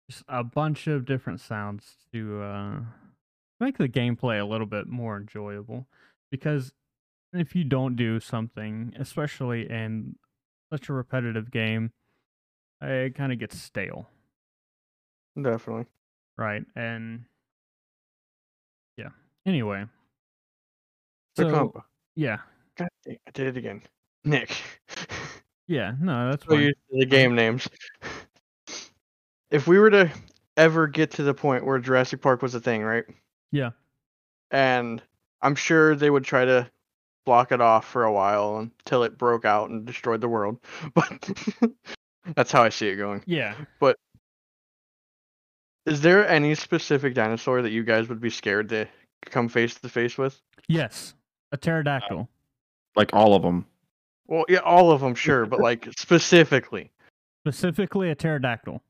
just 0.09 0.23
a 0.27 0.43
bunch 0.43 0.87
of 0.87 1.05
different 1.05 1.39
sounds 1.39 1.97
to 2.11 2.41
uh 2.41 2.79
make 3.59 3.77
the 3.77 3.87
gameplay 3.89 4.39
a 4.41 4.45
little 4.45 4.67
bit 4.67 4.87
more 4.87 5.17
enjoyable 5.17 5.87
because 6.31 6.71
if 7.33 7.55
you 7.55 7.63
don't 7.63 7.95
do 7.95 8.19
something 8.19 8.93
especially 8.99 9.69
in 9.69 10.15
such 10.71 10.89
a 10.89 10.93
repetitive 10.93 11.49
game 11.51 11.91
it 12.81 13.15
kind 13.15 13.31
of 13.31 13.39
gets 13.39 13.57
stale 13.59 14.07
Definitely. 15.41 15.85
right 16.37 16.63
and 16.75 17.23
yeah 18.97 19.09
anyway 19.45 19.85
The 21.35 21.43
so 21.43 21.51
combo. 21.51 21.85
yeah 22.15 22.37
God 22.77 22.89
I 23.07 23.17
did 23.33 23.47
it 23.47 23.57
again. 23.57 23.81
Nick. 24.23 24.55
yeah 25.67 25.93
no 25.99 26.29
that's 26.31 26.43
so 26.43 26.51
fine. 26.51 26.61
used 26.61 26.75
the 26.91 27.05
game 27.05 27.33
names. 27.35 27.67
If 29.49 29.65
we 29.65 29.79
were 29.79 29.89
to 29.91 30.11
ever 30.57 30.87
get 30.87 31.11
to 31.11 31.23
the 31.23 31.33
point 31.33 31.65
where 31.65 31.79
Jurassic 31.79 32.21
Park 32.21 32.41
was 32.41 32.53
a 32.53 32.59
thing, 32.59 32.83
right? 32.83 33.05
Yeah. 33.51 33.71
And 34.51 35.01
I'm 35.41 35.55
sure 35.55 35.95
they 35.95 36.09
would 36.09 36.23
try 36.23 36.45
to 36.45 36.69
block 37.25 37.51
it 37.51 37.61
off 37.61 37.85
for 37.85 38.03
a 38.05 38.11
while 38.13 38.57
until 38.57 39.03
it 39.03 39.17
broke 39.17 39.43
out 39.45 39.69
and 39.69 39.85
destroyed 39.85 40.21
the 40.21 40.29
world. 40.29 40.59
But 40.93 41.29
that's 42.35 42.51
how 42.51 42.63
I 42.63 42.69
see 42.69 42.87
it 42.87 42.95
going. 42.97 43.23
yeah 43.25 43.55
But 43.79 43.97
Is 45.85 46.01
there 46.01 46.27
any 46.27 46.55
specific 46.55 47.13
dinosaur 47.13 47.61
that 47.61 47.71
you 47.71 47.83
guys 47.83 48.09
would 48.09 48.19
be 48.21 48.29
scared 48.29 48.69
to 48.69 48.87
come 49.25 49.47
face 49.49 49.75
to 49.75 49.89
face 49.89 50.17
with? 50.17 50.39
yes 50.67 51.13
a 51.53 51.57
pterodactyl 51.57 52.19
uh, 52.21 52.25
Like 52.95 53.13
all 53.13 53.33
of 53.35 53.41
them. 53.41 53.65
Well, 54.27 54.43
yeah, 54.49 54.59
all 54.59 54.91
of 54.91 54.99
them, 54.99 55.15
sure, 55.15 55.45
but 55.45 55.61
like 55.61 55.87
specifically, 55.97 56.91
specifically 57.45 58.09
a 58.09 58.15
pterodactyl 58.15 58.81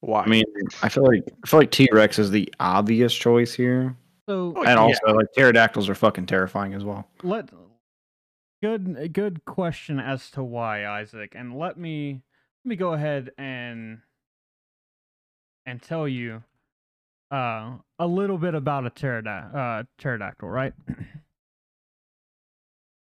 why? 0.00 0.24
I 0.24 0.28
mean, 0.28 0.44
I 0.82 0.88
feel 0.88 1.04
like 1.04 1.22
I 1.44 1.46
feel 1.46 1.60
like 1.60 1.70
T 1.70 1.88
Rex 1.92 2.18
is 2.18 2.30
the 2.30 2.52
obvious 2.60 3.14
choice 3.14 3.52
here, 3.54 3.96
so 4.28 4.52
Oh, 4.56 4.60
and 4.62 4.68
yeah. 4.68 4.76
also 4.78 5.06
like 5.14 5.26
pterodactyls 5.36 5.88
are 5.88 5.94
fucking 5.94 6.26
terrifying 6.26 6.74
as 6.74 6.84
well. 6.84 7.08
let 7.22 7.50
good 8.62 9.12
good 9.12 9.44
question 9.46 9.98
as 9.98 10.30
to 10.32 10.42
why 10.42 10.86
Isaac 10.86 11.32
and 11.34 11.58
let 11.58 11.78
me 11.78 12.20
let 12.64 12.68
me 12.68 12.76
go 12.76 12.92
ahead 12.92 13.30
and 13.38 14.00
and 15.66 15.80
tell 15.82 16.06
you 16.08 16.42
uh 17.30 17.72
a 17.98 18.06
little 18.06 18.38
bit 18.38 18.54
about 18.54 18.86
a 18.86 18.90
pteroda- 18.90 19.54
uh, 19.54 19.82
pterodactyl 19.98 20.48
right 20.48 20.72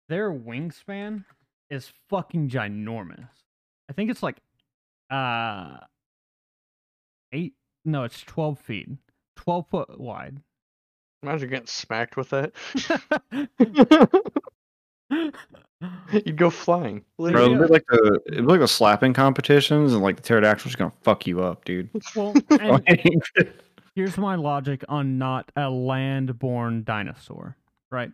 their 0.09 0.31
wingspan 0.33 1.25
is 1.71 1.90
fucking 2.09 2.49
ginormous 2.49 3.28
i 3.90 3.93
think 3.93 4.11
it's 4.11 4.23
like 4.23 4.37
uh 5.11 5.76
8 7.37 7.55
no 7.85 8.05
it's 8.05 8.23
12 8.23 8.59
feet 8.59 8.88
12 9.37 9.69
foot 9.69 10.00
wide 10.00 10.40
Imagine 11.23 11.50
getting 11.50 11.66
smacked 11.66 12.16
with 12.16 12.31
that. 12.31 12.52
You'd 16.25 16.37
go 16.37 16.50
flying. 16.50 17.05
Bro, 17.19 17.31
it'd 17.31 17.59
be 17.59 17.66
like 17.66 17.85
the 17.88 18.21
it'd 18.26 18.47
be 18.47 18.52
like 18.52 18.61
the 18.61 18.69
slapping 18.69 19.12
competitions, 19.12 19.93
and 19.93 20.02
like 20.02 20.16
the 20.16 20.23
pterodactyl's 20.23 20.62
just 20.64 20.78
gonna 20.78 20.93
fuck 21.02 21.26
you 21.26 21.43
up, 21.43 21.64
dude. 21.64 21.90
well 22.16 22.33
here's 23.95 24.16
my 24.19 24.37
logic 24.37 24.85
on 24.88 25.19
not 25.19 25.50
a 25.57 25.69
land-born 25.69 26.85
dinosaur, 26.85 27.57
right? 27.90 28.11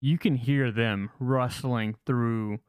You 0.00 0.16
can 0.16 0.34
hear 0.34 0.70
them 0.70 1.10
rustling 1.18 1.96
through 2.06 2.60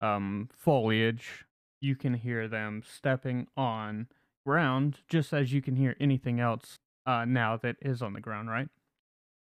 um, 0.00 0.48
foliage. 0.56 1.44
You 1.80 1.96
can 1.96 2.14
hear 2.14 2.46
them 2.46 2.82
stepping 2.86 3.46
on 3.56 4.06
ground, 4.46 4.98
just 5.08 5.32
as 5.32 5.52
you 5.52 5.62
can 5.62 5.76
hear 5.76 5.96
anything 6.00 6.40
else 6.40 6.76
uh, 7.06 7.24
now 7.24 7.56
that 7.58 7.76
is 7.80 8.02
on 8.02 8.12
the 8.12 8.20
ground, 8.20 8.50
right? 8.50 8.68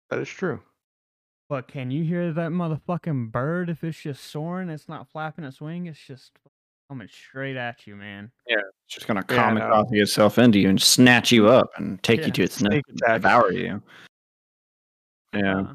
That 0.10 0.20
is 0.20 0.30
true. 0.30 0.60
But 1.50 1.68
can 1.68 1.92
you 1.92 2.04
hear 2.04 2.34
that 2.34 2.50
motherfucking 2.50 3.32
bird 3.32 3.70
if 3.70 3.84
it's 3.84 4.00
just 4.02 4.24
soaring? 4.24 4.70
It's 4.70 4.90
not 4.90 5.08
flapping 5.12 5.46
its 5.46 5.62
wing. 5.62 5.86
It's 5.86 6.00
just 6.00 6.32
coming 6.90 7.08
straight 7.08 7.56
at 7.56 7.86
you, 7.86 7.96
man. 7.96 8.32
Yeah, 8.48 8.58
it's 8.58 8.96
just 8.96 9.08
gonna 9.08 9.24
Yeah, 9.30 9.46
I 9.48 9.54
know. 9.54 9.86
itself 9.92 10.40
into 10.40 10.60
you 10.60 10.70
and 10.70 10.82
snatch 10.82 11.32
you 11.32 11.48
up 11.48 11.70
and 11.78 12.02
take 12.02 12.22
Yeah, 12.22 12.26
you 12.28 12.32
to 12.34 12.44
its 12.44 12.62
nest 12.62 12.72
sneak 12.72 12.84
and 12.90 12.98
devour 12.98 13.52
you. 13.52 13.82
Yeah, 15.34 15.60
Uh, 15.60 15.74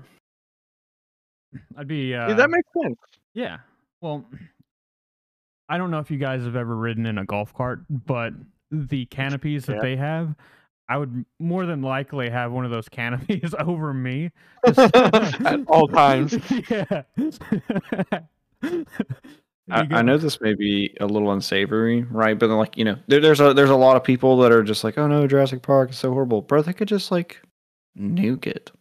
I'd 1.77 1.87
be. 1.87 2.15
Uh, 2.15 2.29
Yeah, 2.31 2.35
that 2.35 2.51
makes 2.51 2.69
sense. 2.83 2.99
Yeah. 3.35 3.59
Well, 4.01 4.25
I 5.71 5.79
don't 5.79 5.91
know 5.91 6.01
if 6.01 6.11
you 6.11 6.19
guys 6.19 6.43
have 6.45 6.57
ever 6.57 6.77
ridden 6.77 7.07
in 7.07 7.17
a 7.17 7.25
golf 7.25 7.55
cart, 7.55 7.81
but 7.89 8.35
the 8.71 9.07
canopies 9.07 9.65
that 9.67 9.77
Yeah. 9.77 9.83
they 9.83 9.97
have, 9.97 10.35
I 10.89 10.99
would 10.99 11.25
more 11.39 11.65
than 11.67 11.81
likely 11.83 12.29
have 12.29 12.51
one 12.53 12.65
of 12.65 12.71
those 12.73 12.89
canopies 12.89 13.55
over 13.61 13.95
me 13.95 14.31
At 14.67 15.65
all 15.69 15.87
times. 16.03 16.37
yeah. 16.69 17.03
I, 19.73 19.87
I 19.91 20.03
know 20.03 20.19
this 20.19 20.41
may 20.41 20.55
be 20.55 20.97
a 21.01 21.07
little 21.07 21.31
unsavory, 21.33 22.03
right? 22.11 22.37
But 22.39 22.49
then, 22.49 22.57
like 22.57 22.77
you 22.77 22.85
know, 22.85 22.97
there, 23.07 23.21
there's 23.21 23.41
a 23.41 23.55
there's 23.55 23.71
a 23.71 23.77
lot 23.77 23.97
of 23.97 24.03
people 24.03 24.37
that 24.39 24.51
are 24.51 24.65
just 24.65 24.83
like, 24.83 24.99
oh 24.99 25.07
no, 25.07 25.27
Jurassic 25.29 25.63
Park 25.63 25.91
is 25.91 25.97
so 25.99 26.13
horrible, 26.13 26.43
bro. 26.43 26.61
They 26.63 26.73
could 26.73 26.89
just 26.89 27.11
like 27.13 27.41
nuke 27.97 28.47
it. 28.49 28.73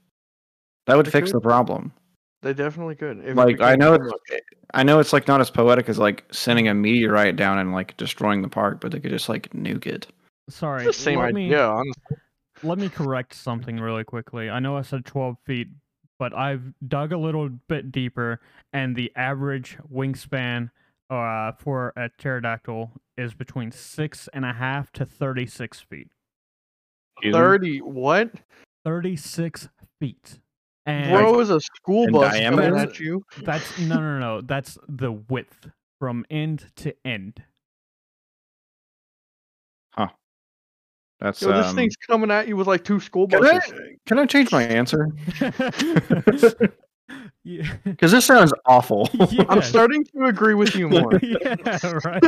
That 0.88 0.98
would 0.98 1.05
They 1.05 1.12
fix 1.12 1.31
could. 1.31 1.38
the 1.38 1.41
problem. 1.41 1.93
They 2.41 2.53
definitely 2.53 2.96
could. 2.96 3.19
If 3.25 3.36
Like 3.36 3.60
I 3.62 3.75
know 3.75 3.93
it's 3.93 4.05
much. 4.05 4.41
I 4.74 4.84
know 4.84 5.00
it's 5.00 5.12
like 5.12 5.27
not 5.27 5.41
as 5.41 5.50
poetic 5.50 5.89
as 5.89 5.98
like 5.98 6.24
sending 6.31 6.67
a 6.67 6.74
meteorite 6.74 7.36
down 7.36 7.58
and 7.58 7.74
like 7.74 7.98
destroying 7.98 8.41
the 8.41 8.48
park, 8.48 8.79
but 8.79 8.91
they 8.91 9.00
could 9.00 9.12
just 9.12 9.27
like 9.27 9.50
nuke 9.50 9.88
it. 9.88 10.08
Sorry. 10.50 10.86
It's 10.86 10.98
the 10.98 11.03
same 11.03 11.19
let 11.19 11.34
me, 11.34 11.46
idea. 11.48 11.65
honestly. 11.65 12.17
let 12.63 12.77
me 12.77 12.89
correct 12.89 13.34
something 13.34 13.79
really 13.79 14.03
quickly. 14.03 14.50
I 14.50 14.60
know 14.60 14.77
I 14.77 14.84
said 14.84 15.05
12 15.05 15.38
feet, 15.46 15.67
but 16.17 16.34
I've 16.34 16.74
dug 16.88 17.12
a 17.12 17.17
little 17.17 17.50
bit 17.50 17.91
deeper, 17.91 18.39
and 18.74 18.96
the 18.96 19.12
average 19.15 19.77
wingspan 19.91 20.69
uh, 21.10 21.51
for 21.53 21.93
a 21.96 22.10
pterodactyl 22.17 22.91
is 23.17 23.34
between 23.34 23.72
six 23.72 24.29
and 24.34 24.46
a 24.46 24.53
half 24.53 24.91
to 24.93 25.05
36 25.05 25.81
feet. 25.81 26.08
Thirty 27.34 27.79
what? 27.81 28.31
36 28.86 29.67
feet. 30.00 30.39
And 30.86 31.12
Bro 31.12 31.39
is 31.41 31.50
a 31.50 31.59
school 31.59 32.05
in 32.05 32.12
bus 32.12 32.31
diameter? 32.33 32.69
coming 32.69 32.79
at 32.79 33.00
you. 33.00 33.24
that's 33.43 33.79
no, 33.79 33.95
no, 33.98 34.19
no. 34.19 34.41
That's 34.41 34.77
the 34.88 35.12
width 35.12 35.69
from 36.00 36.25
end 36.29 36.65
to 36.77 36.95
end. 37.05 37.43
Huh. 39.93 40.07
That's 41.19 41.41
Yo, 41.41 41.51
this 41.51 41.67
um, 41.67 41.75
thing's 41.75 41.95
coming 41.98 42.31
at 42.31 42.48
you 42.48 42.55
with 42.55 42.67
like 42.67 42.83
two 42.83 43.00
school 43.00 43.27
Can 43.27 43.45
I, 43.45 43.59
buses. 43.59 43.74
can 44.05 44.19
I 44.19 44.25
change 44.25 44.51
my 44.51 44.63
answer? 44.63 45.07
yeah. 47.43 47.63
Because 47.83 48.12
this 48.12 48.25
sounds 48.25 48.53
awful. 48.65 49.09
I'm 49.50 49.62
starting 49.62 50.03
to 50.05 50.25
agree 50.25 50.53
with 50.53 50.75
you 50.75 50.89
more. 50.89 51.19
yeah, 51.21 51.55
right. 52.05 52.24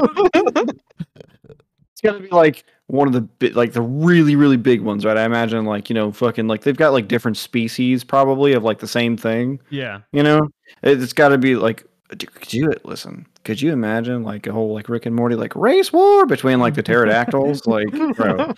Gotta 2.04 2.20
be 2.20 2.30
like 2.30 2.64
one 2.88 3.08
of 3.08 3.14
the 3.14 3.22
bi- 3.22 3.54
like 3.54 3.74
the 3.74 3.82
really 3.82 4.36
really 4.36 4.58
big 4.58 4.82
ones, 4.82 5.06
right? 5.06 5.18
I 5.18 5.24
imagine 5.24 5.66
like 5.66 5.90
you 5.90 5.94
know 5.94 6.12
fucking 6.12 6.48
like 6.48 6.62
they've 6.64 6.76
got 6.78 6.94
like 6.94 7.08
different 7.08 7.38
species 7.38 8.04
probably 8.04 8.54
of 8.54 8.64
like 8.64 8.80
the 8.80 8.88
same 8.88 9.16
thing. 9.18 9.60
Yeah. 9.70 10.02
You 10.12 10.24
know, 10.24 10.50
It- 10.84 11.02
it's 11.02 11.14
got 11.14 11.30
to 11.30 11.38
be 11.38 11.56
like. 11.56 11.86
Could 12.20 12.52
you 12.52 12.74
listen? 12.84 13.26
Could 13.46 13.62
you 13.62 13.72
imagine 13.72 14.24
like 14.24 14.46
a 14.46 14.52
whole 14.52 14.74
like 14.74 14.90
Rick 14.90 15.06
and 15.06 15.16
Morty 15.16 15.36
like 15.36 15.56
race 15.56 15.94
war 15.94 16.26
between 16.26 16.60
like 16.60 16.74
the 16.74 16.84
pterodactyls? 16.84 17.66
like, 17.68 17.88
bro, 18.18 18.54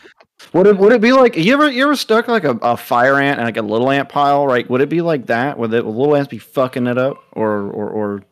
would 0.53 0.65
it 0.65 0.75
would 0.79 0.91
it 0.91 1.01
be 1.01 1.11
like 1.13 1.37
you 1.37 1.53
ever 1.53 1.69
you 1.69 1.83
ever 1.83 1.95
stuck 1.95 2.27
like 2.27 2.45
a, 2.45 2.57
a 2.63 2.75
fire 2.75 3.19
ant 3.19 3.37
and 3.37 3.45
like 3.45 3.57
a 3.57 3.61
little 3.61 3.91
ant 3.91 4.09
pile? 4.09 4.47
Right? 4.47 4.67
Would 4.67 4.81
it 4.81 4.89
be 4.89 5.01
like 5.01 5.27
that? 5.27 5.59
Would 5.59 5.69
the 5.69 5.83
little 5.83 6.15
ants 6.15 6.29
be 6.29 6.39
fucking 6.39 6.87
it 6.87 6.97
up, 6.97 7.17
or 7.33 7.69
or 7.69 7.89
or 7.91 8.23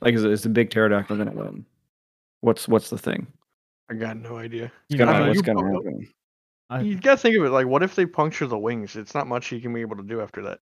like 0.00 0.14
is, 0.14 0.24
is 0.24 0.42
the 0.44 0.48
big 0.48 0.70
pterodactyl 0.70 1.18
gonna 1.18 1.32
win? 1.32 1.66
What's 2.40 2.66
what's 2.66 2.88
the 2.88 2.96
thing? 2.96 3.26
I 3.94 3.98
got 3.98 4.16
no 4.16 4.36
idea. 4.38 4.72
You 4.88 4.98
Gonna- 4.98 5.10
I 5.12 5.14
know, 5.14 5.20
mean, 5.20 5.28
what's 5.28 5.36
you 5.38 5.42
gonna 5.54 5.62
put- 5.62 5.84
happen? 5.86 6.08
I- 6.70 6.80
You 6.80 6.98
gotta 6.98 7.18
think 7.18 7.36
of 7.36 7.44
it 7.44 7.50
like, 7.50 7.66
what 7.66 7.82
if 7.82 7.94
they 7.94 8.06
puncture 8.06 8.46
the 8.46 8.58
wings? 8.58 8.96
It's 8.96 9.14
not 9.14 9.26
much 9.26 9.52
you 9.52 9.60
can 9.60 9.72
be 9.72 9.80
able 9.82 9.96
to 9.96 10.02
do 10.02 10.20
after 10.20 10.42
that. 10.42 10.60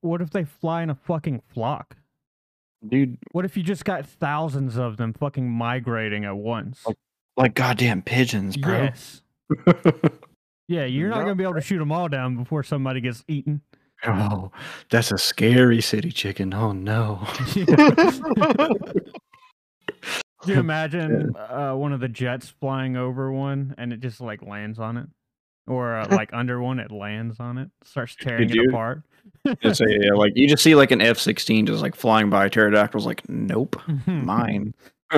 what 0.00 0.20
if 0.20 0.30
they 0.30 0.44
fly 0.44 0.82
in 0.82 0.90
a 0.90 0.94
fucking 0.94 1.40
flock? 1.48 1.96
dude? 2.86 3.16
What 3.32 3.44
if 3.44 3.56
you 3.56 3.62
just 3.64 3.84
got 3.84 4.06
thousands 4.06 4.76
of 4.76 4.96
them 4.98 5.12
fucking 5.14 5.48
migrating 5.50 6.24
at 6.24 6.36
once? 6.36 6.84
Like- 6.86 6.98
Like 7.36 7.54
goddamn 7.54 8.02
pigeons, 8.02 8.56
bro. 8.56 8.84
yes. 8.84 9.22
Yeah, 10.68 10.84
you're 10.84 11.08
not 11.08 11.18
No. 11.18 11.22
gonna 11.26 11.34
be 11.36 11.44
able 11.44 11.54
to 11.54 11.60
shoot 11.60 11.78
them 11.78 11.92
all 11.92 12.08
down 12.08 12.36
before 12.36 12.62
somebody 12.64 13.00
gets 13.00 13.24
eaten. 13.28 13.62
oh, 14.06 14.50
that's 14.90 15.12
a 15.12 15.18
scary 15.18 15.80
city 15.80 16.10
chicken. 16.10 16.52
Oh 16.52 16.72
no. 16.72 17.24
Do 20.46 20.52
you 20.54 20.60
imagine 20.60 21.34
uh, 21.36 21.74
one 21.74 21.92
of 21.92 22.00
the 22.00 22.08
jets 22.08 22.48
flying 22.60 22.96
over 22.96 23.30
one 23.32 23.74
and 23.78 23.92
it 23.92 24.00
just 24.00 24.20
like 24.20 24.42
lands 24.42 24.78
on 24.78 24.96
it, 24.96 25.06
or 25.66 25.96
uh, 25.96 26.08
like 26.10 26.30
under 26.32 26.60
one 26.60 26.78
it 26.78 26.90
lands 26.90 27.38
on 27.40 27.58
it, 27.58 27.70
starts 27.84 28.16
tearing 28.20 28.48
it 28.50 28.54
you? 28.54 28.68
apart? 28.68 29.02
It's 29.44 29.80
a 29.80 29.86
yeah, 29.88 30.12
like 30.14 30.32
you 30.36 30.48
just 30.48 30.62
see 30.62 30.74
like 30.74 30.90
an 30.92 31.00
F 31.00 31.18
sixteen 31.18 31.66
just 31.66 31.82
like 31.82 31.94
flying 31.94 32.30
by 32.30 32.48
pterodactyls. 32.48 33.04
Like 33.06 33.28
nope, 33.28 33.80
mine. 34.06 34.74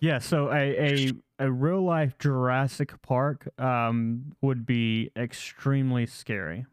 Yeah, 0.00 0.18
so 0.18 0.52
a 0.52 1.08
a, 1.08 1.12
a 1.38 1.50
real 1.50 1.82
life 1.82 2.18
Jurassic 2.18 3.00
Park 3.02 3.48
um 3.58 4.34
would 4.42 4.66
be 4.66 5.10
extremely 5.16 6.06
scary. 6.06 6.66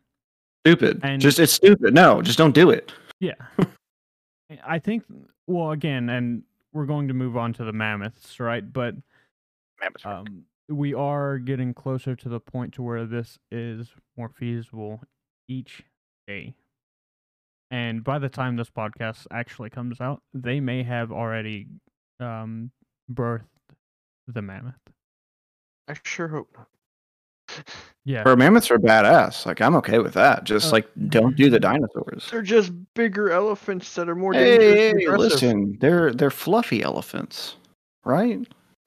stupid. 0.66 1.00
And- 1.04 1.22
just 1.22 1.40
it's 1.40 1.54
stupid. 1.54 1.94
No, 1.94 2.22
just 2.22 2.38
don't 2.38 2.54
do 2.54 2.70
it. 2.70 2.92
Yeah. 3.20 3.34
I 4.66 4.80
think 4.80 5.04
well 5.48 5.72
again 5.72 6.10
and 6.10 6.44
we're 6.74 6.86
going 6.86 7.08
to 7.08 7.14
move 7.14 7.38
on 7.38 7.54
to 7.54 7.64
the 7.64 7.72
mammoths, 7.74 8.40
right? 8.40 8.72
But 8.72 8.96
um 10.04 10.46
we 10.70 10.94
are 10.94 11.38
getting 11.40 11.74
closer 11.74 12.16
to 12.16 12.30
the 12.30 12.40
point 12.40 12.74
to 12.74 12.84
where 12.84 13.06
this 13.06 13.38
is 13.52 13.90
more 14.18 14.30
feasible 14.30 15.02
each 15.48 15.84
day. 16.28 16.56
And 17.70 18.04
by 18.04 18.20
the 18.20 18.30
time 18.30 18.56
this 18.56 18.70
podcast 18.70 19.28
actually 19.32 19.70
comes 19.70 20.00
out, 20.00 20.22
they 20.34 20.60
may 20.60 20.84
have 20.84 21.12
already 21.12 21.68
um 22.20 22.72
birthed 23.12 23.46
the 24.28 24.42
mammoth. 24.42 24.80
I 25.88 25.96
sure 26.04 26.30
hope 26.30 26.50
not. 26.56 26.68
Yeah. 28.06 28.24
Bro, 28.24 28.36
mammoths 28.36 28.70
are 28.70 28.78
badass. 28.80 29.46
Like 29.46 29.62
I'm 29.62 29.76
okay 29.76 30.00
with 30.00 30.14
that. 30.14 30.44
Just 30.44 30.68
Uh, 30.68 30.72
like 30.74 30.88
don't 31.08 31.38
do 31.38 31.50
the 31.50 31.60
dinosaurs. 31.60 32.28
They're 32.30 32.42
just 32.42 32.72
bigger 32.96 33.32
elephants 33.32 33.94
that 33.96 34.10
are 34.10 34.16
more 34.16 34.34
dangerous. 34.34 34.74
Hey, 34.74 34.90
and 34.92 35.00
hey, 35.00 35.08
listen, 35.10 35.78
they're 35.80 36.14
they're 36.14 36.30
fluffy 36.30 36.84
elephants, 36.84 37.56
right? 38.04 38.40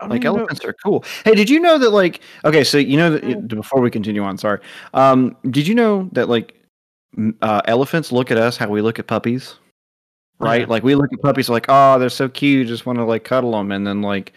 Like 0.02 0.16
even 0.16 0.22
know- 0.22 0.36
elephants 0.40 0.64
are 0.66 0.74
cool. 0.84 1.02
Hey, 1.24 1.34
did 1.34 1.48
you 1.48 1.58
know 1.60 1.78
that 1.78 1.90
like 1.90 2.20
okay, 2.44 2.62
so 2.62 2.76
you 2.76 2.98
know 2.98 3.10
that 3.16 3.48
before 3.48 3.80
we 3.80 3.90
continue 3.90 4.22
on, 4.22 4.36
sorry. 4.36 4.60
Um, 4.92 5.34
did 5.50 5.66
you 5.66 5.74
know 5.74 6.10
that 6.12 6.28
like 6.28 6.60
uh, 7.40 7.62
elephants 7.64 8.12
look 8.12 8.30
at 8.30 8.36
us 8.36 8.58
how 8.58 8.68
we 8.68 8.82
look 8.82 8.98
at 8.98 9.06
puppies? 9.06 9.54
Right? 10.38 10.60
Yeah. 10.60 10.66
Like 10.66 10.82
we 10.82 10.94
look 10.94 11.10
at 11.14 11.22
puppies 11.22 11.48
like, 11.48 11.64
"Oh, 11.70 11.98
they're 11.98 12.10
so 12.10 12.28
cute, 12.28 12.68
just 12.68 12.84
want 12.84 12.98
to 12.98 13.04
like 13.06 13.24
cuddle 13.24 13.52
them." 13.52 13.72
And 13.72 13.86
then 13.86 14.02
like 14.02 14.34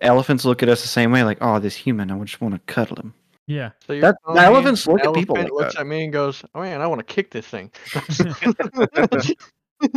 elephants 0.00 0.46
look 0.46 0.62
at 0.62 0.70
us 0.70 0.80
the 0.80 0.88
same 0.88 1.12
way 1.12 1.22
like, 1.24 1.38
"Oh, 1.42 1.58
this 1.58 1.76
human, 1.76 2.10
I 2.10 2.18
just 2.24 2.40
want 2.40 2.54
to 2.54 2.72
cuddle 2.72 2.96
him." 2.96 3.12
Yeah. 3.46 3.70
So 3.86 3.92
you're 3.92 4.02
That- 4.02 4.16
the 4.26 4.40
elephants 4.40 4.86
look 4.86 5.00
an 5.02 5.08
at 5.08 5.14
people 5.14 5.36
elephant 5.36 5.54
like 5.54 5.62
looks 5.64 5.74
that. 5.74 5.80
at 5.82 5.86
me 5.86 6.04
and 6.04 6.12
goes, 6.12 6.42
"Oh 6.54 6.60
man, 6.62 6.80
I 6.80 6.86
want 6.86 7.00
to 7.00 7.04
kick 7.14 7.30
this 7.30 7.46
thing." 7.46 7.70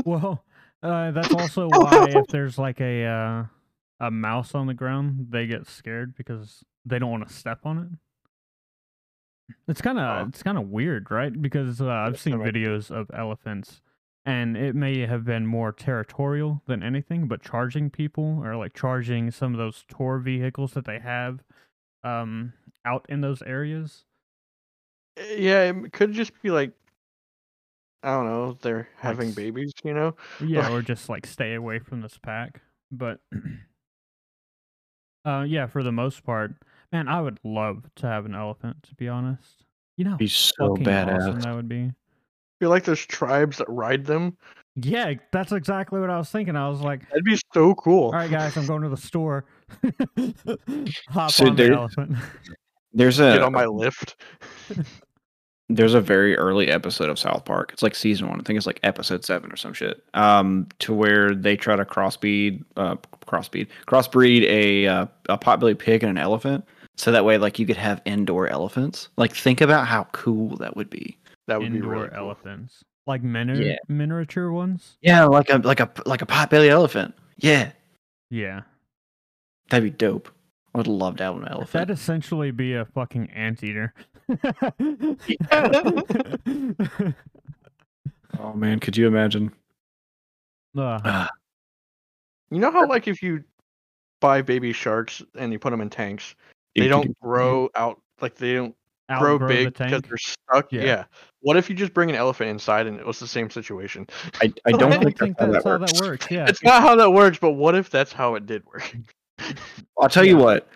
Well, 0.05 0.43
uh, 0.83 1.11
that's 1.11 1.33
also 1.33 1.67
why 1.69 2.07
if 2.09 2.27
there's 2.27 2.57
like 2.57 2.81
a 2.81 3.05
uh, 3.05 3.43
a 3.99 4.11
mouse 4.11 4.53
on 4.53 4.67
the 4.67 4.73
ground, 4.73 5.27
they 5.29 5.47
get 5.47 5.67
scared 5.67 6.15
because 6.15 6.63
they 6.85 6.99
don't 6.99 7.11
want 7.11 7.27
to 7.27 7.33
step 7.33 7.59
on 7.65 7.77
it. 7.79 7.87
It's 9.69 9.81
kind 9.81 9.97
of 9.97 10.25
Oh. 10.25 10.27
it's 10.27 10.43
kind 10.43 10.57
of 10.57 10.67
weird, 10.67 11.09
right? 11.09 11.39
Because 11.41 11.79
uh, 11.79 11.87
I've 11.87 12.19
seen 12.19 12.37
videos 12.39 12.91
of 12.91 13.09
elephants, 13.13 13.81
and 14.25 14.57
it 14.57 14.75
may 14.75 15.05
have 15.05 15.23
been 15.23 15.47
more 15.47 15.71
territorial 15.71 16.61
than 16.65 16.83
anything, 16.83 17.27
but 17.29 17.41
charging 17.41 17.89
people 17.89 18.41
or 18.43 18.57
like 18.57 18.73
charging 18.73 19.31
some 19.31 19.53
of 19.53 19.57
those 19.57 19.85
tour 19.87 20.19
vehicles 20.19 20.73
that 20.73 20.83
they 20.85 20.99
have 20.99 21.43
um, 22.03 22.53
out 22.85 23.05
in 23.09 23.21
those 23.21 23.41
areas. 23.41 24.03
yeah, 25.17 25.63
it 25.63 25.91
could 25.93 26.13
just 26.13 26.31
be 26.41 26.51
like, 26.51 26.71
I 28.03 28.11
don't 28.11 28.27
know, 28.27 28.57
they're 28.61 28.87
having 28.97 29.31
babies, 29.31 29.73
you 29.83 29.93
know. 29.93 30.15
Yeah, 30.45 30.71
or 30.71 30.81
just 30.81 31.09
like 31.09 31.25
stay 31.25 31.55
away 31.55 31.79
from 31.79 32.01
this 32.01 32.17
pack. 32.21 32.61
But 32.91 33.19
uh 35.25 35.45
yeah, 35.47 35.67
for 35.67 35.83
the 35.83 35.91
most 35.91 36.23
part, 36.23 36.53
man, 36.91 37.07
I 37.07 37.21
would 37.21 37.39
love 37.43 37.89
to 37.97 38.07
have 38.07 38.25
an 38.25 38.35
elephant 38.35 38.77
to 38.83 38.95
be 38.95 39.07
honest. 39.07 39.65
You 39.97 40.05
know 40.05 40.15
He's 40.19 40.33
so 40.33 40.75
badass. 40.75 41.17
awesome 41.17 41.39
that 41.41 41.55
would 41.55 41.69
be. 41.69 41.83
I 41.85 41.91
feel 42.59 42.69
like 42.69 42.83
there's 42.85 43.05
tribes 43.05 43.57
that 43.57 43.69
ride 43.69 44.05
them. 44.05 44.37
Yeah, 44.75 45.13
that's 45.31 45.51
exactly 45.51 45.99
what 45.99 46.09
I 46.11 46.17
was 46.19 46.29
thinking. 46.29 46.55
I 46.55 46.69
was 46.69 46.81
like, 46.81 47.07
That'd 47.09 47.23
be 47.23 47.39
so 47.53 47.73
cool. 47.75 48.05
all 48.05 48.11
right 48.11 48.29
guys, 48.29 48.55
I'm 48.57 48.65
going 48.67 48.83
to 48.83 48.89
the 48.89 48.97
store. 48.97 49.45
Hop 51.09 51.31
So 51.31 51.47
on 51.47 51.55
the 51.55 51.73
elephant. 51.73 52.15
There's 52.93 53.19
a 53.19 53.33
Get 53.33 53.41
on 53.43 53.53
my 53.53 53.65
lift. 53.65 54.15
there's 55.69 55.93
a 55.93 56.01
very 56.01 56.37
early 56.37 56.69
episode 56.69 57.09
of 57.09 57.19
South 57.19 57.45
Park. 57.45 57.71
It's 57.73 57.83
like 57.83 57.93
season 57.95 58.27
one. 58.29 58.39
I 58.39 58.43
think 58.43 58.57
it's 58.57 58.65
like 58.65 58.79
episode 58.83 59.25
seven 59.25 59.51
or 59.51 59.55
some 59.57 59.73
shit. 59.73 60.01
Um, 60.13 60.67
to 60.79 60.93
where 60.93 61.35
they 61.35 61.57
try 61.57 61.75
to 61.75 61.85
crossbreed, 61.85 62.63
uh, 62.77 62.95
crossbreed, 63.27 63.67
crossbreed 63.87 64.43
a 64.43 64.87
uh, 64.87 65.05
a 65.29 65.37
potbelly 65.37 65.77
pig 65.77 66.03
and 66.03 66.11
an 66.11 66.17
elephant, 66.17 66.65
so 66.95 67.11
that 67.11 67.25
way 67.25 67.37
like 67.37 67.59
you 67.59 67.65
could 67.65 67.77
have 67.77 68.01
indoor 68.05 68.47
elephants. 68.47 69.09
Like 69.17 69.35
think 69.35 69.61
about 69.61 69.85
how 69.87 70.05
cool 70.13 70.55
that 70.57 70.75
would 70.75 70.89
be. 70.89 71.17
That 71.47 71.59
would 71.59 71.71
be 71.71 71.77
Indoor 71.77 71.91
really 71.93 72.09
cool. 72.09 72.17
elephants. 72.17 72.83
Like 73.05 73.23
mini- 73.23 73.67
Yeah. 73.69 73.77
miniature 73.87 74.51
ones? 74.51 74.97
Yeah, 75.01 75.23
like 75.25 75.49
a 75.49 75.57
like 75.59 75.79
a 75.79 75.89
like 76.05 76.21
a 76.21 76.25
potbelly 76.25 76.69
elephant. 76.69 77.13
Yeah, 77.37 77.71
Yeah. 78.29 78.61
That'd 79.69 79.83
be 79.83 79.89
dope. 79.97 80.29
I 80.73 80.79
would 80.79 80.87
love 80.87 81.17
to 81.17 81.23
have 81.23 81.35
an 81.37 81.47
elephant. 81.47 81.71
That'd 81.71 81.89
essentially 81.97 82.51
be 82.51 82.73
a 82.75 82.85
fucking 82.85 83.31
anteater. 83.31 83.93
oh 88.39 88.53
man, 88.53 88.79
could 88.79 88.95
you 88.97 89.07
imagine? 89.07 89.51
Ugh. 90.77 91.01
Ah, 91.03 91.29
You 92.51 92.59
know 92.59 92.71
how 92.71 92.87
like 92.87 93.07
if 93.07 93.23
you 93.23 93.43
buy 94.19 94.41
baby 94.41 94.73
sharks 94.73 95.21
and 95.35 95.51
you 95.51 95.59
put 95.59 95.71
them 95.71 95.81
in 95.81 95.89
tanks, 95.89 96.35
they 96.75 96.87
don't 96.87 97.17
grow 97.19 97.69
out 97.75 97.99
like 98.21 98.35
they 98.35 98.53
don't 98.53 98.75
grow 99.17 99.39
big 99.39 99.73
the 99.73 99.85
because 99.85 100.01
they're 100.03 100.17
stuck. 100.17 100.71
Yeah. 100.71 100.83
Yeah. 100.83 101.03
What 101.41 101.57
if 101.57 101.69
you 101.69 101.75
just 101.75 101.93
bring 101.93 102.09
an 102.09 102.15
elephant 102.15 102.49
inside 102.49 102.87
and 102.87 102.99
it 102.99 103.05
was 103.05 103.19
the 103.19 103.27
same 103.27 103.49
situation? 103.49 104.05
I, 104.41 104.53
I 104.65 104.71
don't 104.71 104.93
I 104.93 104.99
think, 104.99 105.17
think 105.17 105.37
that's, 105.37 105.53
that's 105.53 105.63
how 105.65 105.71
how 105.71 105.79
works. 105.79 105.93
that 105.93 106.01
works. 106.05 106.27
Yeah. 106.29 106.45
It's 106.47 106.61
not 106.61 106.81
how 106.81 106.95
that 106.95 107.11
works, 107.11 107.37
but 107.39 107.51
what 107.53 107.73
if 107.73 107.89
that's 107.89 108.11
how 108.11 108.35
it 108.35 108.45
did 108.45 108.65
work? 108.65 108.95
I'll 109.99 110.09
tell 110.09 110.25
you 110.25 110.37
what. 110.37 110.67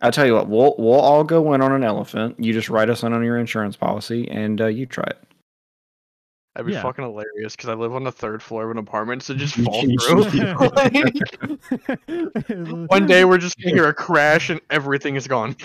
I'll 0.00 0.12
tell 0.12 0.26
you 0.26 0.34
what. 0.34 0.48
We'll 0.48 0.74
we'll 0.78 1.00
all 1.00 1.24
go 1.24 1.52
in 1.54 1.60
on 1.60 1.72
an 1.72 1.82
elephant. 1.84 2.36
You 2.38 2.52
just 2.52 2.68
write 2.68 2.88
us 2.90 3.02
in 3.02 3.12
on 3.12 3.24
your 3.24 3.38
insurance 3.38 3.76
policy, 3.76 4.28
and 4.30 4.60
uh, 4.60 4.66
you 4.66 4.86
try 4.86 5.04
it. 5.04 5.18
That'd 6.54 6.66
be 6.68 6.72
Yeah. 6.72 6.82
fucking 6.82 7.04
hilarious 7.04 7.54
because 7.56 7.68
I 7.68 7.74
live 7.74 7.94
on 7.94 8.04
the 8.04 8.12
third 8.12 8.42
floor 8.42 8.64
of 8.64 8.70
an 8.70 8.78
apartment, 8.78 9.22
so 9.22 9.34
just 9.34 9.54
fall 9.64 9.80
should- 9.80 10.30
through. 10.30 11.56
One 12.86 13.06
day 13.06 13.24
we're 13.24 13.38
just 13.38 13.58
gonna 13.60 13.74
hear 13.74 13.88
a 13.88 13.94
crash 13.94 14.50
and 14.50 14.60
everything 14.70 15.16
is 15.16 15.26
gone. 15.26 15.56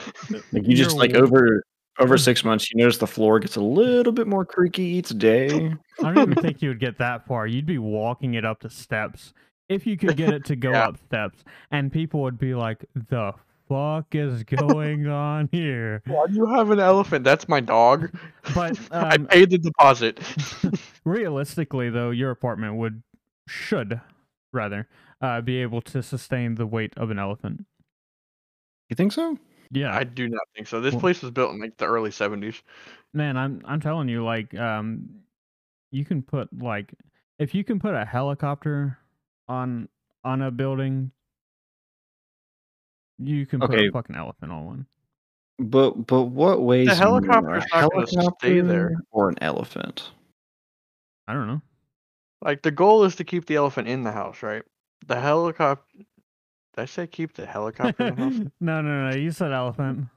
Like 0.51 0.67
you 0.67 0.75
just 0.75 0.91
You're 0.91 0.99
like 0.99 1.11
weird. 1.13 1.23
over 1.23 1.63
over 1.99 2.17
six 2.17 2.43
months, 2.43 2.71
you 2.71 2.77
notice 2.81 2.97
the 2.97 3.05
floor 3.07 3.39
gets 3.39 3.55
a 3.55 3.61
little 3.61 4.11
bit 4.13 4.25
more 4.27 4.45
creaky 4.45 4.83
each 4.83 5.09
day. 5.09 5.75
I 6.03 6.11
don't 6.11 6.31
even 6.31 6.43
think 6.43 6.61
you 6.63 6.69
would 6.69 6.79
get 6.79 6.97
that 6.97 7.27
far. 7.27 7.45
You'd 7.45 7.67
be 7.67 7.77
walking 7.77 8.33
it 8.33 8.43
up 8.45 8.61
the 8.61 8.69
steps 8.69 9.33
if 9.69 9.85
you 9.87 9.97
could 9.97 10.17
get 10.17 10.33
it 10.33 10.45
to 10.45 10.55
go 10.57 10.71
Yeah. 10.71 10.87
up 10.89 10.97
steps, 11.05 11.43
and 11.71 11.91
people 11.91 12.21
would 12.21 12.37
be 12.37 12.53
like, 12.55 12.85
"The 13.09 13.33
fuck 13.69 14.13
is 14.13 14.43
going 14.43 15.07
on 15.07 15.49
here? 15.51 16.01
Why 16.05 16.27
do 16.27 16.33
you 16.35 16.45
have 16.47 16.69
an 16.71 16.79
elephant? 16.79 17.23
That's 17.23 17.47
my 17.47 17.59
dog. 17.59 18.11
But 18.55 18.77
I 18.91 19.15
um, 19.15 19.27
paid 19.27 19.49
the 19.51 19.57
deposit. 19.57 20.19
realistically, 21.05 21.89
though, 21.89 22.11
your 22.11 22.31
apartment 22.31 22.75
would 22.75 23.01
should 23.47 23.99
rather 24.51 24.87
uh, 25.21 25.41
be 25.41 25.57
able 25.61 25.81
to 25.81 26.03
sustain 26.03 26.55
the 26.55 26.65
weight 26.67 26.93
of 26.97 27.09
an 27.11 27.19
elephant. 27.19 27.65
You 28.89 28.95
think 28.95 29.11
so? 29.11 29.37
Yeah, 29.71 29.95
I 29.95 30.03
do 30.03 30.27
not 30.27 30.43
think 30.55 30.67
so. 30.67 30.79
This 30.81 30.93
Well- 30.93 31.01
place 31.01 31.21
was 31.21 31.31
built 31.31 31.51
in 31.53 31.59
like 31.61 31.77
the 31.77 31.85
early 31.85 32.11
seventies. 32.11 32.61
man, 33.13 33.37
I'm 33.37 33.61
I'm 33.65 33.79
telling 33.79 34.07
you, 34.09 34.23
like, 34.23 34.53
um, 34.55 35.09
you 35.91 36.05
can 36.05 36.21
put 36.21 36.49
like 36.61 36.93
if 37.39 37.55
you 37.55 37.63
can 37.63 37.79
put 37.79 37.95
a 37.95 38.05
helicopter 38.05 38.97
on 39.47 39.87
on 40.23 40.41
a 40.41 40.51
building, 40.51 41.11
you 43.19 43.45
can 43.45 43.59
put 43.59 43.71
Okay. 43.71 43.87
a 43.87 43.91
fucking 43.91 44.15
elephant 44.15 44.51
on 44.51 44.65
one. 44.65 44.85
But 45.59 46.07
but 46.07 46.23
what 46.23 46.61
weighs 46.61 46.87
more, 46.87 47.21
helicopter's 47.21 47.63
a 47.71 47.81
not 47.81 47.91
gonna 47.91 48.07
stay 48.39 48.61
there. 48.61 48.89
helicopter 48.89 49.05
or 49.11 49.29
an 49.29 49.37
elephant? 49.41 50.11
I 51.27 51.33
don't 51.33 51.47
know. 51.47 51.61
Like 52.41 52.61
the 52.61 52.71
goal 52.71 53.03
is 53.03 53.15
to 53.17 53.23
keep 53.23 53.45
the 53.45 53.55
elephant 53.55 53.87
in 53.87 54.03
the 54.03 54.11
house, 54.11 54.41
right? 54.43 54.63
The 55.07 55.19
helicopter. 55.19 55.85
Did 55.97 56.81
I 56.81 56.85
say 56.85 57.05
keep 57.07 57.33
the 57.33 57.45
helicopter 57.45 58.07
in 58.07 58.15
the 58.15 58.21
house? 58.23 58.33
no, 58.59 58.81
no, 58.81 59.09
no. 59.09 59.15
You 59.15 59.31
said 59.31 59.51
elephant. 59.51 60.07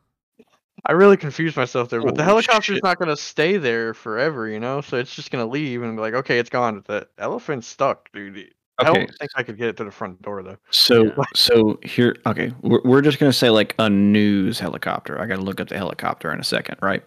I 0.87 0.93
really 0.93 1.17
confused 1.17 1.57
myself 1.57 1.89
there, 1.91 2.01
but 2.01 2.15
the 2.15 2.23
Holy 2.23 2.43
helicopter's 2.43 2.77
shit. 2.77 2.83
not 2.85 2.99
gonna 2.99 3.17
stay 3.17 3.57
there 3.59 3.93
forever, 3.93 4.49
you 4.49 4.59
know. 4.59 4.81
So 4.81 4.97
it's 4.97 5.15
just 5.15 5.31
gonna 5.31 5.47
leave 5.47 5.83
and 5.83 5.97
be 5.97 6.01
like, 6.01 6.15
okay, 6.15 6.39
it's 6.39 6.51
gone. 6.51 6.83
The 6.87 7.09
elephant's 7.19 7.67
stuck, 7.67 8.11
dude. 8.13 8.55
I 8.79 8.85
don't 8.85 9.11
think 9.19 9.31
I 9.37 9.43
could 9.43 9.57
get 9.57 9.69
it 9.69 9.77
to 9.79 9.85
the 9.85 9.91
front 9.91 10.21
door 10.23 10.43
though. 10.43 10.59
So 10.71 11.05
Yeah. 11.05 11.13
so 11.35 11.79
here 11.83 12.17
okay, 12.27 12.53
we're 12.63 12.81
we're 12.85 13.03
just 13.03 13.19
gonna 13.19 13.33
say 13.33 13.51
like 13.51 13.75
a 13.79 13.89
news 13.89 14.59
helicopter. 14.59 15.21
I 15.21 15.27
gotta 15.27 15.43
look 15.43 15.61
up 15.61 15.69
the 15.69 15.79
helicopter 15.79 16.33
in 16.33 16.41
a 16.41 16.45
second, 16.45 16.77
right? 16.83 17.03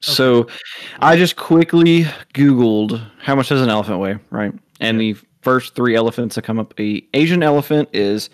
So 0.00 0.46
I 1.00 1.16
just 1.16 1.36
quickly 1.36 2.04
Googled 2.34 3.04
how 3.20 3.34
much 3.34 3.48
does 3.48 3.62
an 3.62 3.68
elephant 3.68 3.98
weigh, 3.98 4.18
right? 4.30 4.52
And 4.80 5.00
the 5.00 5.16
first 5.42 5.74
three 5.74 5.96
elephants 5.96 6.34
that 6.36 6.42
come 6.42 6.58
up 6.58 6.76
the 6.76 7.08
Asian 7.14 7.42
elephant 7.42 7.88
is 7.92 8.30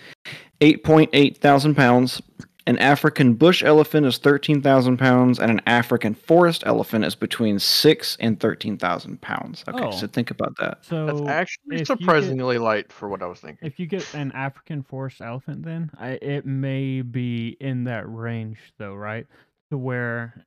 eight 0.61 0.85
point 0.85 1.09
eight 1.12 1.38
thousand 1.38 1.75
pounds, 1.75 2.20
an 2.66 2.79
African 2.79 3.35
bush 3.35 3.62
elephant 3.62 4.07
is 4.07 4.16
thirteen 4.18 4.62
thousand 4.62 4.96
pounds, 4.96 5.38
and 5.38 5.50
an 5.50 5.61
African 5.66 6.14
forest 6.14 6.62
elephant 6.66 7.05
is 7.05 7.14
between 7.14 7.59
six 7.59 8.16
and 8.20 8.40
thirteen 8.40 8.79
thousand 8.79 9.20
pounds. 9.20 9.62
Okay, 9.68 9.85
Oh. 9.85 9.90
so 9.90 10.07
think 10.07 10.31
about 10.31 10.57
that. 10.59 10.85
So 10.85 11.07
That's 11.07 11.20
actually 11.29 11.62
if 11.66 11.72
you 11.72 11.79
get- 11.79 11.87
surprisingly 11.87 12.57
light 12.59 12.90
for 12.90 13.09
what 13.09 13.22
I 13.22 13.27
was 13.27 13.40
thinking. 13.40 13.66
If 13.66 13.79
you 13.79 13.87
get 13.87 14.14
an 14.14 14.33
African 14.33 14.83
forest 14.83 15.20
elephant, 15.20 15.62
then 15.64 15.90
I, 15.98 16.12
it 16.22 16.46
may 16.46 17.03
be 17.03 17.57
in 17.61 17.85
that 17.85 18.09
range, 18.09 18.59
though, 18.79 18.94
right? 18.94 19.27
To 19.70 19.77
where 19.79 20.46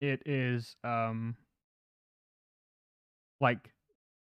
it 0.00 0.22
is, 0.26 0.76
um, 0.84 1.34
like 3.40 3.70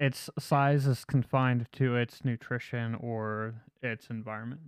its 0.01 0.31
size 0.39 0.87
is 0.87 1.05
confined 1.05 1.67
to 1.73 1.97
its 1.97 2.25
nutrition 2.25 2.95
or 2.97 3.55
its 3.83 4.09
environment. 4.09 4.61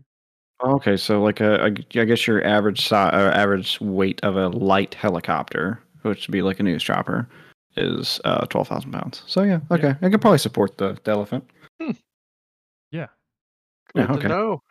Okay, 0.65 0.97
so 0.97 1.23
like 1.23 1.41
a, 1.41 1.63
I 1.63 1.71
g- 1.71 2.01
I 2.01 2.05
guess 2.05 2.27
your 2.27 2.45
average 2.45 2.89
si- 2.89 2.95
uh, 2.95 3.31
average 3.31 3.81
weight 3.81 4.21
of 4.23 4.37
a 4.37 4.49
light 4.49 4.95
helicopter, 4.95 5.81
which 6.03 6.27
would 6.27 6.33
be 6.33 6.43
like 6.43 6.61
a 6.61 6.63
news 6.63 6.83
chopper, 6.83 7.29
is 7.77 8.21
uh, 8.25 8.47
twelve 8.47 8.69
thousand 8.69 8.93
pounds. 8.93 9.23
So 9.27 9.43
yeah, 9.43 9.61
okay, 9.71 9.95
I 10.01 10.09
could 10.09 10.21
probably 10.21 10.39
support 10.39 10.79
the, 10.79 10.99
the 11.05 11.11
elephant. 11.11 11.45
Yeah. 12.91 13.09
Yeah, 13.95 14.07
Good 14.07 14.07
to 14.07 14.13
okay. 14.19 14.29
know. 14.29 14.63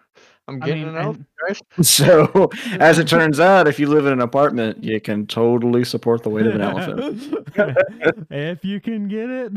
I'm 0.47 0.61
I 0.61 0.65
getting 0.67 0.85
mean, 0.85 0.95
an 0.95 1.03
elephant, 1.03 1.27
guys. 1.47 1.59
So 1.87 2.49
as 2.79 2.99
it 2.99 3.07
turns 3.07 3.39
out, 3.39 3.67
if 3.67 3.79
you 3.79 3.87
live 3.87 4.05
in 4.05 4.13
an 4.13 4.21
apartment, 4.21 4.83
you 4.83 5.01
can 5.01 5.25
totally 5.27 5.83
support 5.83 6.23
the 6.23 6.29
weight 6.29 6.45
of 6.47 6.55
an 6.55 6.61
elephant. 6.61 7.45
if 8.29 8.63
you 8.63 8.79
can 8.79 9.07
get 9.07 9.29
it, 9.29 9.53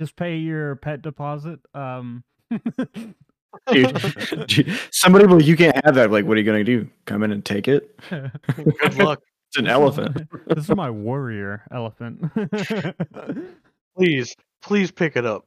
just 0.00 0.16
pay 0.16 0.36
your 0.36 0.76
pet 0.76 1.02
deposit. 1.02 1.60
Um, 1.74 2.24
Dude, 3.70 4.46
dude, 4.48 4.78
somebody 4.90 5.26
will 5.26 5.42
you 5.42 5.56
can't 5.56 5.76
have 5.84 5.94
that. 5.94 6.10
Like, 6.10 6.24
what 6.24 6.36
are 6.36 6.40
you 6.40 6.46
gonna 6.46 6.64
do? 6.64 6.88
Come 7.04 7.22
in 7.22 7.32
and 7.32 7.44
take 7.44 7.68
it? 7.68 7.98
Good 8.10 8.94
luck. 8.96 9.20
It's 9.48 9.58
an 9.58 9.68
elephant. 9.68 10.28
this 10.48 10.68
is 10.68 10.76
my 10.76 10.90
warrior 10.90 11.62
elephant. 11.72 12.24
Please, 13.96 14.34
please 14.60 14.90
pick 14.90 15.16
it 15.16 15.24
up. 15.24 15.46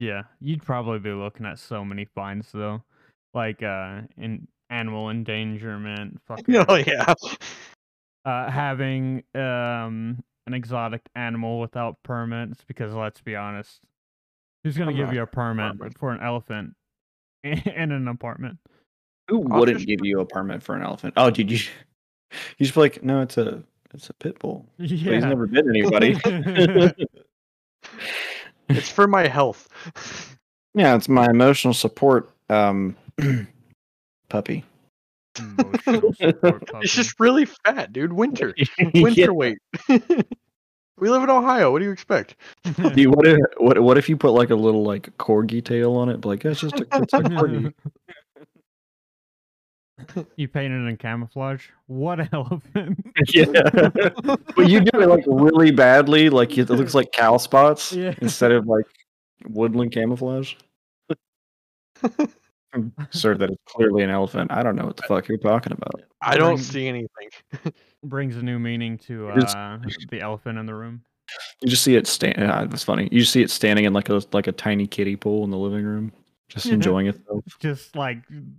yeah, 0.00 0.22
you'd 0.40 0.62
probably 0.62 0.98
be 0.98 1.12
looking 1.12 1.46
at 1.46 1.58
so 1.58 1.84
many 1.84 2.06
fines 2.14 2.48
though, 2.52 2.82
like 3.34 3.62
uh, 3.62 4.00
in 4.18 4.48
animal 4.68 5.10
endangerment, 5.10 6.20
fucking, 6.26 6.56
oh 6.68 6.74
yeah. 6.74 7.14
uh, 8.24 8.50
having 8.50 9.22
um 9.34 10.22
an 10.46 10.54
exotic 10.54 11.02
animal 11.14 11.60
without 11.60 11.96
permits. 12.02 12.62
Because 12.66 12.92
let's 12.92 13.20
be 13.20 13.36
honest, 13.36 13.80
who's 14.64 14.76
gonna 14.76 14.90
I'm 14.90 14.96
give 14.96 15.12
you 15.12 15.22
a 15.22 15.26
permit 15.26 15.78
permit. 15.78 15.98
for 15.98 16.12
an 16.12 16.20
elephant 16.22 16.74
in 17.44 17.92
an 17.92 18.08
apartment? 18.08 18.58
Who 19.28 19.38
wouldn't 19.40 19.78
just- 19.78 19.88
give 19.88 20.00
you 20.04 20.20
a 20.20 20.26
permit 20.26 20.62
for 20.62 20.74
an 20.74 20.82
elephant? 20.82 21.14
Oh, 21.16 21.30
dude, 21.30 21.50
you 21.50 21.58
you 22.58 22.64
just 22.66 22.74
be 22.74 22.80
like, 22.80 23.02
no, 23.02 23.20
it's 23.20 23.38
a 23.38 23.62
it's 23.94 24.08
a 24.10 24.14
pit 24.14 24.38
bull. 24.38 24.66
But 24.78 24.88
he's 24.88 25.24
never 25.24 25.46
bit 25.46 25.64
anybody. 25.68 26.16
It's 28.68 28.88
for 28.88 29.06
my 29.06 29.26
health. 29.26 29.68
yeah, 30.74 30.94
it's 30.96 31.08
my 31.08 31.26
emotional 31.26 31.74
support 31.74 32.30
um 32.48 32.96
puppy. 34.28 34.64
Emotional 35.38 36.12
support 36.20 36.68
It's 36.82 36.94
just 36.94 37.18
really 37.18 37.46
fat, 37.46 37.92
dude. 37.92 38.12
Winter. 38.12 38.54
Winter 38.94 39.20
Yeah. 39.20 39.30
weight. 39.30 39.58
we 39.88 41.08
live 41.08 41.22
in 41.22 41.30
Ohio. 41.30 41.70
What 41.72 41.78
do 41.78 41.84
you 41.86 41.90
expect? 41.90 42.36
Dude, 42.94 43.14
what 43.14 43.26
if 43.26 43.38
what 43.58 43.80
what 43.80 43.98
if 43.98 44.08
you 44.08 44.16
put 44.16 44.32
like 44.32 44.50
a 44.50 44.54
little 44.54 44.82
like 44.84 45.16
corgi 45.18 45.64
tail 45.64 45.92
on 45.94 46.08
it? 46.08 46.24
Like 46.24 46.42
that's 46.42 46.60
just 46.60 46.78
a, 46.80 46.86
it's 46.92 47.12
a 47.14 47.18
corgi. 47.20 47.72
you 50.36 50.48
painted 50.48 50.86
in 50.88 50.96
camouflage. 50.96 51.66
What 51.86 52.32
elephant? 52.32 52.98
yeah, 53.28 53.50
but 54.56 54.68
you 54.68 54.80
do 54.80 55.00
it 55.00 55.08
like 55.08 55.24
really 55.26 55.70
badly. 55.70 56.28
Like 56.28 56.58
it 56.58 56.68
looks 56.70 56.94
like 56.94 57.12
cow 57.12 57.36
spots 57.38 57.92
Yeah. 57.92 58.14
instead 58.20 58.52
of 58.52 58.66
like 58.66 58.84
woodland 59.48 59.92
camouflage. 59.92 60.54
Sir, 63.10 63.36
that 63.36 63.50
is 63.50 63.56
clearly 63.66 64.02
an 64.02 64.10
elephant. 64.10 64.50
I 64.52 64.62
don't 64.62 64.76
know 64.76 64.86
what 64.86 64.96
the 64.96 65.02
fuck 65.02 65.28
you're 65.28 65.38
talking 65.38 65.72
about. 65.72 66.02
I 66.22 66.36
don't 66.36 66.54
Bring- 66.54 66.58
see 66.58 66.88
anything. 66.88 67.28
Brings 68.04 68.36
a 68.36 68.42
new 68.42 68.58
meaning 68.58 68.98
to 68.98 69.28
It's- 69.30 69.54
uh, 69.54 69.78
the 70.10 70.20
elephant 70.20 70.58
in 70.58 70.66
the 70.66 70.74
room. 70.74 71.02
You 71.60 71.68
just 71.68 71.82
see 71.82 71.96
it 71.96 72.06
stand. 72.06 72.42
Uh, 72.42 72.64
that's 72.66 72.84
funny. 72.84 73.08
You 73.10 73.20
just 73.20 73.32
see 73.32 73.42
it 73.42 73.50
standing 73.50 73.84
in 73.86 73.92
like 73.92 74.08
a 74.10 74.22
like 74.32 74.46
a 74.48 74.52
tiny 74.52 74.86
kiddie 74.86 75.16
pool 75.16 75.44
in 75.44 75.50
the 75.50 75.56
living 75.56 75.84
room, 75.84 76.12
just 76.48 76.66
Yeah. 76.66 76.74
enjoying 76.74 77.06
itself. 77.06 77.42
Just 77.58 77.96
like 77.96 78.18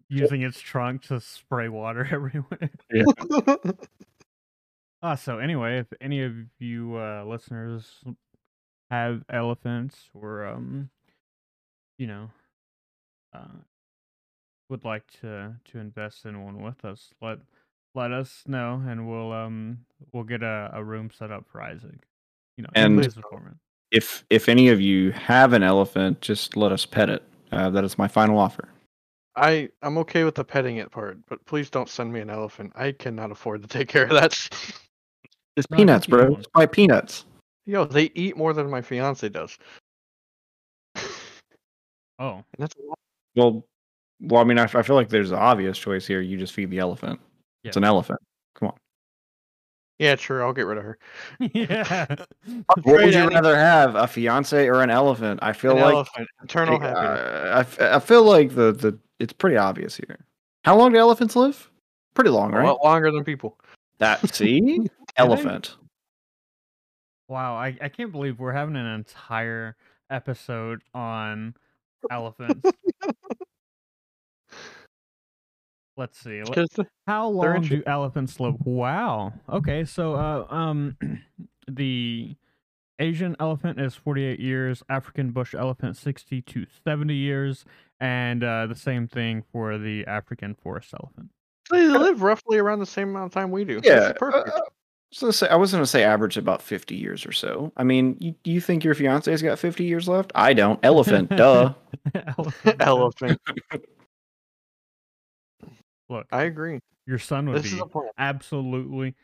using 0.09 0.41
its 0.41 0.59
trunk 0.59 1.03
to 1.03 1.19
spray 1.19 1.67
water 1.69 2.07
everywhere. 2.11 2.71
Ah, 5.01 5.15
so 5.15 5.37
anyway, 5.39 5.79
if 5.79 5.87
any 6.01 6.21
of 6.23 6.33
you 6.59 6.95
uh, 6.95 7.23
listeners 7.25 8.03
have 8.89 9.23
elephants 9.29 10.09
or 10.13 10.45
um, 10.47 10.89
you 11.97 12.07
know, 12.07 12.29
uh, 13.33 13.59
would 14.69 14.83
like 14.85 15.03
to 15.21 15.55
to 15.71 15.77
invest 15.79 16.25
in 16.25 16.43
one 16.43 16.61
with 16.61 16.83
us, 16.85 17.09
let 17.21 17.39
let 17.95 18.11
us 18.11 18.43
know, 18.47 18.81
and 18.87 19.07
we'll 19.07 19.31
um 19.31 19.79
we'll 20.11 20.23
get 20.23 20.43
a, 20.43 20.71
a 20.73 20.83
room 20.83 21.09
set 21.17 21.31
up 21.31 21.45
for 21.51 21.61
Isaac. 21.61 22.05
You 22.57 22.63
know, 22.63 22.69
And- 22.75 23.05
If 23.91 24.25
if 24.29 24.49
any 24.49 24.69
of 24.69 24.81
you 24.81 25.11
have 25.11 25.53
an 25.53 25.61
elephant, 25.63 26.21
just 26.21 26.55
let 26.57 26.71
us 26.71 26.85
pet 26.85 27.09
it. 27.09 27.21
Uh, 27.51 27.69
that 27.69 27.83
is 27.83 27.97
my 27.97 28.07
final 28.07 28.39
offer. 28.39 28.67
I 29.35 29.69
I'm 29.83 29.97
okay 29.99 30.23
with 30.23 30.35
the 30.35 30.43
petting 30.43 30.77
it 30.77 30.91
part, 30.91 31.17
but 31.27 31.43
please 31.45 31.69
don't 31.69 31.89
send 31.89 32.11
me 32.11 32.19
an 32.19 32.29
elephant. 32.31 32.71
I 32.75 32.91
cannot 32.91 33.31
afford 33.31 33.61
to 33.61 33.67
take 33.67 33.87
care 33.87 34.03
of 34.05 34.11
that. 34.11 34.33
It's 35.55 35.67
peanuts, 35.67 36.07
bro. 36.07 36.29
want- 36.29 36.37
Just 36.37 36.51
buy 36.53 36.65
peanuts. 36.65 37.25
Yo, 37.65 37.85
they 37.85 38.11
eat 38.15 38.35
more 38.35 38.53
than 38.53 38.69
my 38.69 38.81
fiance 38.81 39.29
does. 39.29 39.57
Oh, 42.19 42.35
And 42.35 42.45
that's 42.59 42.75
a 42.75 42.87
lot. 42.87 42.99
Well, 43.35 43.65
well, 44.21 44.41
I 44.41 44.43
mean, 44.45 44.57
I 44.59 44.67
feel 44.67 44.95
like 44.95 45.09
there's 45.09 45.31
an 45.31 45.37
obvious 45.39 45.77
choice 45.77 46.05
here. 46.07 46.21
You 46.21 46.37
just 46.37 46.53
feed 46.53 46.69
the 46.69 46.79
elephant. 46.79 47.19
It's 47.63 47.77
an 47.77 47.83
elephant. 47.83 48.19
Come 48.55 48.69
on. 48.69 48.75
Yeah, 49.99 50.15
sure. 50.15 50.43
I'll 50.43 50.53
get 50.53 50.65
rid 50.65 50.77
of 50.77 50.83
her. 50.83 50.97
yeah. 51.53 52.05
What 52.83 52.85
would 53.03 53.13
you 53.13 53.19
any- 53.21 53.35
rather 53.35 53.55
have, 53.55 53.95
a 53.95 54.07
fiance 54.07 54.67
or 54.67 54.81
an 54.81 54.89
elephant? 54.89 55.39
I 55.43 55.53
feel 55.53 55.71
An 55.71 55.81
like 55.81 55.93
elephant. 55.93 56.27
Eternal 56.43 56.79
happiness. 56.79 57.19
uh, 57.19 57.51
I, 57.55 57.59
f- 57.59 57.81
I 57.81 57.99
feel 57.99 58.23
like 58.23 58.49
the, 58.55 58.71
the 58.73 58.97
it's 59.19 59.33
pretty 59.33 59.55
obvious 59.57 59.95
here. 59.95 60.25
How 60.65 60.75
long 60.77 60.91
do 60.91 60.97
elephants 60.97 61.35
live? 61.35 61.69
Pretty 62.15 62.29
long, 62.31 62.53
A 62.53 62.57
right? 62.57 62.65
lot 62.67 62.83
longer 62.83 63.11
than 63.11 63.23
people. 63.23 63.57
That 63.99 64.19
see, 64.35 64.79
elephant. 65.17 65.75
Wow, 67.29 67.55
I, 67.55 67.77
I 67.81 67.89
can't 67.89 68.11
believe 68.11 68.39
we're 68.39 68.51
having 68.51 68.75
an 68.75 68.85
entire 68.87 69.75
episode 70.09 70.81
on 70.93 71.55
elephants. 72.11 72.69
Let's 75.95 76.19
see. 76.19 76.41
How 77.07 77.27
long 77.27 77.61
do 77.61 77.83
elephants 77.85 78.39
live? 78.39 78.55
Wow. 78.65 79.33
Okay, 79.49 79.85
so 79.85 80.15
uh, 80.15 80.45
um, 80.49 80.97
the 81.67 82.35
Asian 82.99 83.35
elephant 83.39 83.79
is 83.79 83.95
48 83.95 84.39
years, 84.39 84.81
African 84.89 85.31
bush 85.31 85.53
elephant 85.53 85.97
60 85.97 86.41
to 86.41 86.65
70 86.83 87.13
years, 87.13 87.65
and 87.99 88.43
uh, 88.43 88.67
the 88.67 88.75
same 88.75 89.07
thing 89.07 89.43
for 89.51 89.77
the 89.77 90.05
African 90.07 90.55
forest 90.55 90.93
elephant. 90.93 91.29
they 91.69 91.87
live 91.87 92.21
roughly 92.21 92.57
around 92.57 92.79
the 92.79 92.85
same 92.85 93.09
amount 93.09 93.25
of 93.27 93.31
time 93.33 93.51
we 93.51 93.63
do. 93.65 93.79
Yeah, 93.83 94.13
perfect. 94.13 94.49
uh, 94.49 94.61
So 95.11 95.29
say, 95.31 95.47
I 95.47 95.55
was 95.55 95.71
going 95.71 95.83
to 95.83 95.87
say 95.87 96.03
average 96.03 96.37
about 96.37 96.61
50 96.61 96.95
years 96.95 97.25
or 97.25 97.31
so. 97.31 97.71
I 97.77 97.83
mean, 97.83 98.17
you, 98.19 98.33
you 98.43 98.59
think 98.61 98.83
your 98.83 98.95
fiance's 98.95 99.41
got 99.43 99.59
50 99.59 99.83
years 99.83 100.07
left? 100.07 100.31
I 100.33 100.53
don't. 100.53 100.79
Elephant, 100.83 101.29
duh. 101.35 101.73
elephant. 102.37 102.75
Elephant. 102.79 103.41
Look, 106.13 106.27
I 106.31 106.43
agree. 106.43 106.79
your 107.05 107.19
son 107.19 107.47
would 107.49 107.63
This 107.63 107.71
be 107.71 107.77
is 107.77 107.81
a 107.81 107.85
plan. 107.87 108.09
absolutely, 108.17 109.15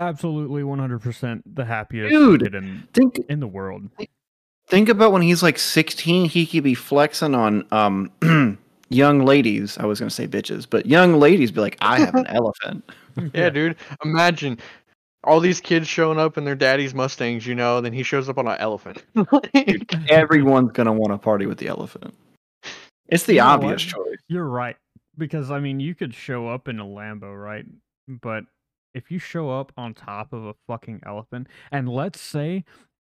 absolutely 0.00 0.62
100% 0.62 1.42
the 1.54 1.64
happiest 1.64 2.10
Dude. 2.12 2.42
kid 2.42 2.54
in, 2.54 2.86
Think 2.92 3.18
in 3.28 3.40
the 3.40 3.46
world. 3.48 3.88
think 4.68 4.88
about 4.88 5.12
when 5.12 5.22
he's 5.22 5.42
like 5.42 5.58
16, 5.58 6.28
he 6.28 6.46
could 6.46 6.62
be 6.64 6.74
flexing 6.74 7.34
on 7.34 7.66
um 7.72 8.10
young 8.90 9.24
ladies. 9.24 9.76
I 9.78 9.86
was 9.86 9.98
going 9.98 10.08
to 10.08 10.14
say 10.14 10.26
bitches, 10.28 10.66
but 10.68 10.86
young 10.86 11.18
ladies 11.18 11.50
be 11.50 11.60
like, 11.60 11.76
"I 11.80 11.98
have 11.98 12.14
an 12.14 12.26
elephant." 12.28 12.84
Yeah, 13.34 13.50
dude. 13.50 13.74
Imagine 14.04 14.58
all 15.24 15.40
these 15.40 15.60
kids 15.60 15.88
showing 15.88 16.20
up 16.20 16.38
in 16.38 16.44
their 16.44 16.54
daddy's 16.54 16.94
Mustangs, 16.94 17.44
you 17.44 17.56
know, 17.56 17.80
then 17.80 17.92
he 17.92 18.04
shows 18.04 18.28
up 18.28 18.38
on 18.38 18.46
an 18.46 18.56
elephant. 18.60 19.04
Everyone's 20.08 20.70
going 20.70 20.86
to 20.86 20.92
want 20.92 21.12
to 21.12 21.18
party 21.18 21.44
with 21.46 21.58
the 21.58 21.66
elephant. 21.66 22.14
It's 23.08 23.24
the 23.24 23.34
You 23.34 23.40
obvious 23.40 23.82
choice. 23.82 24.18
You're 24.28 24.44
right. 24.48 24.76
Because 25.18 25.50
I 25.50 25.58
mean, 25.60 25.80
you 25.80 25.94
could 25.94 26.14
show 26.14 26.48
up 26.48 26.68
in 26.68 26.78
a 26.78 26.84
Lambo, 26.84 27.36
right? 27.38 27.66
But 28.06 28.44
if 28.94 29.10
you 29.10 29.18
show 29.18 29.50
up 29.50 29.72
on 29.76 29.92
top 29.94 30.32
of 30.32 30.44
a 30.44 30.54
fucking 30.66 31.00
elephant, 31.04 31.48
and 31.72 31.88
let's 31.88 32.20
say 32.20 32.64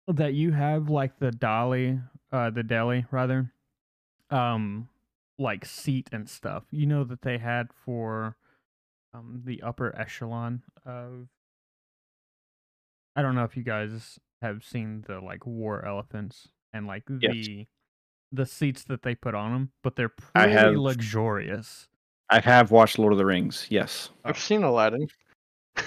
that 0.09 0.35
you 0.35 0.53
have 0.53 0.91
like 0.91 1.19
the 1.19 1.31
dolly, 1.31 2.01
uh, 2.33 2.51
the 2.51 2.63
deli 2.65 3.07
rather, 3.11 3.53
um, 4.31 4.89
like 5.39 5.65
seat 5.65 6.09
and 6.13 6.29
stuff, 6.29 6.65
you 6.71 6.87
know 6.87 7.05
that 7.05 7.23
they 7.23 7.39
had 7.39 7.69
for, 7.73 8.37
um, 9.15 9.43
the 9.45 9.63
upper 9.63 9.97
echelon 9.99 10.63
of. 10.85 11.29
I 13.17 13.23
don't 13.23 13.35
know 13.35 13.45
if 13.45 13.57
you 13.57 13.63
guys 13.63 14.19
have 14.43 14.65
seen 14.65 15.05
the 15.07 15.21
like 15.21 15.47
war 15.47 15.85
elephants 15.85 16.49
and 16.73 16.87
like 16.87 17.05
Yes. 17.21 17.33
the 17.35 17.67
the 18.33 18.47
seats 18.47 18.85
that 18.85 19.03
they 19.03 19.15
put 19.15 19.35
on 19.35 19.53
them, 19.53 19.73
but 19.83 19.97
they're 19.97 20.09
pretty 20.09 20.77
luxurious. 20.77 21.89
I 22.31 22.41
have 22.41 22.71
watched 22.71 22.99
Lord 22.99 23.13
of 23.13 23.19
the 23.19 23.27
Rings. 23.27 23.67
Yes. 23.71 24.11
I've 24.25 24.37
oh. 24.37 24.39
seen 24.39 24.63
Aladdin. 24.63 25.09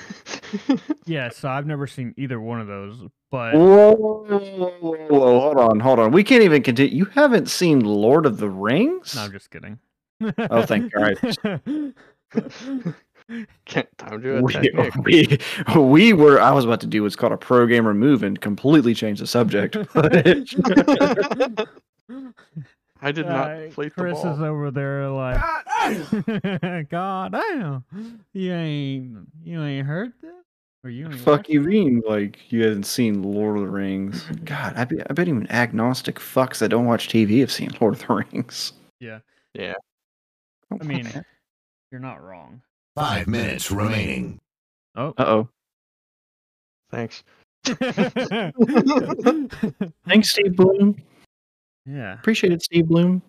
Yeah, 1.05 1.29
so 1.29 1.49
I've 1.49 1.65
never 1.65 1.87
seen 1.87 2.13
either 2.15 2.39
one 2.39 2.61
of 2.61 2.67
those, 2.67 2.95
but 3.31 3.55
Whoa, 3.55 3.93
whoa, 3.93 4.23
whoa, 4.23 4.73
whoa, 4.79 5.07
whoa, 5.07 5.39
hold 5.39 5.57
on, 5.57 5.79
hold 5.79 5.99
on. 5.99 6.11
We 6.11 6.23
can't 6.23 6.43
even 6.43 6.63
continue. 6.63 6.95
You 6.95 7.05
haven't 7.05 7.49
seen 7.49 7.81
Lord 7.81 8.25
of 8.25 8.37
the 8.37 8.49
Rings? 8.49 9.15
no, 9.15 9.23
I'm 9.23 9.31
just 9.31 9.49
kidding. 9.49 9.79
Oh, 10.49 10.65
thank 10.65 10.93
Christ. 10.93 11.39
Can't 13.65 13.97
time 13.97 14.21
to 14.21 14.45
attack 14.45 14.95
we, 15.05 15.39
we 15.75 15.81
we 15.81 16.13
were 16.13 16.41
I 16.41 16.51
was 16.51 16.65
about 16.65 16.81
to 16.81 16.87
do 16.87 17.03
what's 17.03 17.15
called 17.15 17.31
a 17.31 17.37
pro 17.37 17.65
gamer 17.65 17.93
move 17.93 18.21
and 18.21 18.39
completely 18.39 18.93
change 18.93 19.19
the 19.19 19.27
subject. 19.27 19.77
but- 19.93 21.67
I 23.03 23.11
did 23.11 23.25
not 23.27 23.51
Uh, 23.51 23.55
inflate 23.55 23.93
the 23.95 24.01
Chris 24.01 24.17
is 24.19 24.39
over 24.41 24.71
there 24.71 25.09
like, 25.09 25.39
God 26.89 27.33
damn, 27.33 27.83
you 28.33 28.53
ain't 28.53 29.27
you 29.43 29.61
ain't 29.61 29.85
heard 29.85 30.13
this, 30.21 30.31
or 30.83 30.89
you 30.89 31.05
ain't 31.07 31.15
fuck 31.19 31.49
you 31.49 31.59
mean 31.61 32.01
like 32.07 32.51
you 32.51 32.63
haven't 32.63 32.85
seen 32.85 33.21
Lord 33.21 33.57
of 33.57 33.63
the 33.63 33.69
Rings? 33.69 34.23
God, 34.45 34.73
I 34.77 34.85
bet, 34.85 35.05
I 35.09 35.13
bet 35.13 35.27
even 35.27 35.51
agnostic 35.51 36.15
fucks 36.15 36.59
that 36.59 36.69
don't 36.69 36.85
watch 36.85 37.09
TV 37.09 37.41
have 37.41 37.51
seen 37.51 37.71
Lord 37.81 37.95
of 37.95 38.07
the 38.07 38.13
Rings. 38.13 38.71
Yeah, 38.99 39.19
Yeah. 39.53 39.73
I 40.71 40.83
mean, 40.85 41.07
you're 41.91 41.99
not 42.01 42.23
wrong. 42.23 42.61
Five 42.95 43.27
minutes 43.27 43.69
remaining. 43.69 44.39
Oh, 44.95 45.13
uh 45.17 45.25
oh. 45.27 45.49
Thanks. 46.89 47.23
Thanks, 50.05 50.31
Steve 50.31 50.55
Blum. 50.55 50.95
Yeah. 51.85 52.13
Appreciate 52.13 52.53
it, 52.53 52.63
Steve 52.63 52.87
Blum. 52.87 53.21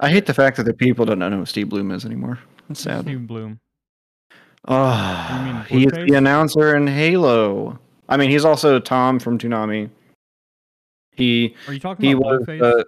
I 0.00 0.10
hate 0.10 0.26
the 0.26 0.34
fact 0.34 0.56
that 0.56 0.64
the 0.64 0.74
people 0.74 1.04
don't 1.04 1.18
know 1.18 1.30
who 1.30 1.46
Steve 1.46 1.68
Blum 1.68 1.90
is 1.90 2.04
anymore. 2.04 2.38
That's 2.68 2.80
sad. 2.80 3.02
Steve 3.02 3.26
Blum. 3.26 3.60
Oh, 4.66 5.30
You 5.30 5.44
mean 5.44 5.64
he's 5.68 5.92
the 5.92 6.16
announcer 6.16 6.74
in 6.74 6.86
Halo. 6.86 7.78
I 8.08 8.16
mean, 8.16 8.30
he's 8.30 8.44
also 8.44 8.80
Tom 8.80 9.18
from 9.18 9.38
Toonami. 9.38 9.90
He 11.12 11.54
Are 11.68 11.74
you 11.74 11.80
talking 11.80 12.06
he 12.06 12.12
about 12.12 12.46
was 12.46 12.60
uh, 12.60 12.82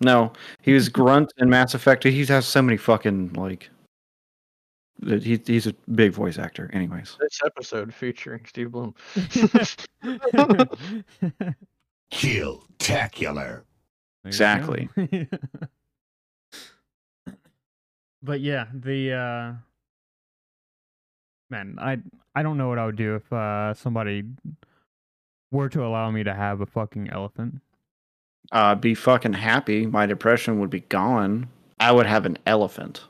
no, 0.00 0.32
he 0.62 0.72
was 0.72 0.88
Grunt 0.88 1.32
in 1.38 1.50
Mass 1.50 1.74
Effect. 1.74 2.04
He 2.04 2.24
has 2.26 2.46
so 2.46 2.62
many 2.62 2.76
fucking 2.76 3.32
like. 3.32 3.68
that 5.00 5.24
He, 5.24 5.40
he's 5.44 5.66
a 5.66 5.72
big 5.92 6.12
voice 6.12 6.38
actor, 6.38 6.70
anyways. 6.72 7.16
This 7.18 7.40
episode 7.44 7.92
featuring 7.92 8.44
Steve 8.46 8.70
Blum. 8.70 8.94
Kill 12.10 12.64
tacular. 12.78 13.62
There 14.24 14.24
you 14.24 14.24
go. 14.24 14.28
Exactly. 14.28 14.88
but 18.22 18.40
yeah, 18.40 18.66
the 18.72 19.12
uh 19.12 19.52
man, 21.50 21.78
I 21.80 21.98
I 22.34 22.42
don't 22.42 22.56
know 22.58 22.68
what 22.68 22.78
I 22.78 22.86
would 22.86 22.96
do 22.96 23.16
if 23.16 23.32
uh 23.32 23.74
somebody 23.74 24.24
were 25.50 25.68
to 25.68 25.84
allow 25.84 26.10
me 26.10 26.24
to 26.24 26.34
have 26.34 26.60
a 26.60 26.66
fucking 26.66 27.10
elephant. 27.10 27.60
Uh, 28.50 28.74
be 28.74 28.94
fucking 28.94 29.34
happy. 29.34 29.86
My 29.86 30.06
depression 30.06 30.58
would 30.60 30.70
be 30.70 30.80
gone. 30.80 31.48
I 31.80 31.92
would 31.92 32.06
have 32.06 32.26
an 32.26 32.38
elephant. 32.46 33.04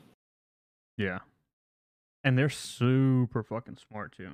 Yeah. 0.96 1.20
And 2.24 2.36
they're 2.36 2.48
super 2.48 3.42
fucking 3.42 3.78
smart 3.88 4.12
too. 4.16 4.32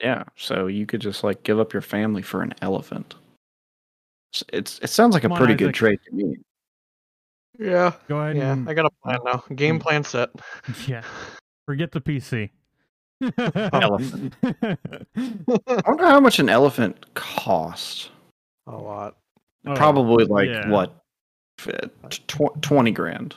Yeah, 0.00 0.24
so 0.36 0.66
you 0.66 0.86
could 0.86 1.00
just 1.00 1.22
like 1.22 1.42
give 1.42 1.60
up 1.60 1.72
your 1.72 1.82
family 1.82 2.22
for 2.22 2.42
an 2.42 2.54
elephant. 2.60 3.14
S- 4.34 4.44
It's 4.52 4.78
it 4.80 4.88
sounds 4.88 5.14
like 5.14 5.24
a 5.24 5.28
Come 5.28 5.32
on, 5.32 5.38
pretty 5.38 5.54
good 5.54 5.74
trade 5.74 6.00
to 6.06 6.14
me. 6.14 6.36
Yeah. 7.58 7.92
Go 8.08 8.18
ahead 8.20 8.36
Yeah. 8.36 8.52
and 8.52 8.68
I 8.68 8.74
got 8.74 8.86
a 8.86 8.90
plan 9.02 9.18
now. 9.24 9.44
Game 9.54 9.76
hmm. 9.76 9.82
plan 9.82 10.04
set. 10.04 10.30
yeah. 10.86 11.02
Forget 11.66 11.92
the 11.92 12.00
PC. 12.00 12.50
Elephant. 13.72 14.34
I 14.44 15.82
wonder 15.86 16.06
how 16.06 16.18
much 16.20 16.38
an 16.40 16.48
elephant 16.48 17.14
costs. 17.14 18.08
A 18.66 18.76
lot. 18.76 19.16
Oh, 19.64 19.74
Probably 19.74 20.24
like 20.24 20.48
yeah. 20.48 20.68
what, 20.68 20.92
tw- 22.10 22.60
twenty 22.62 22.90
grand. 22.90 23.36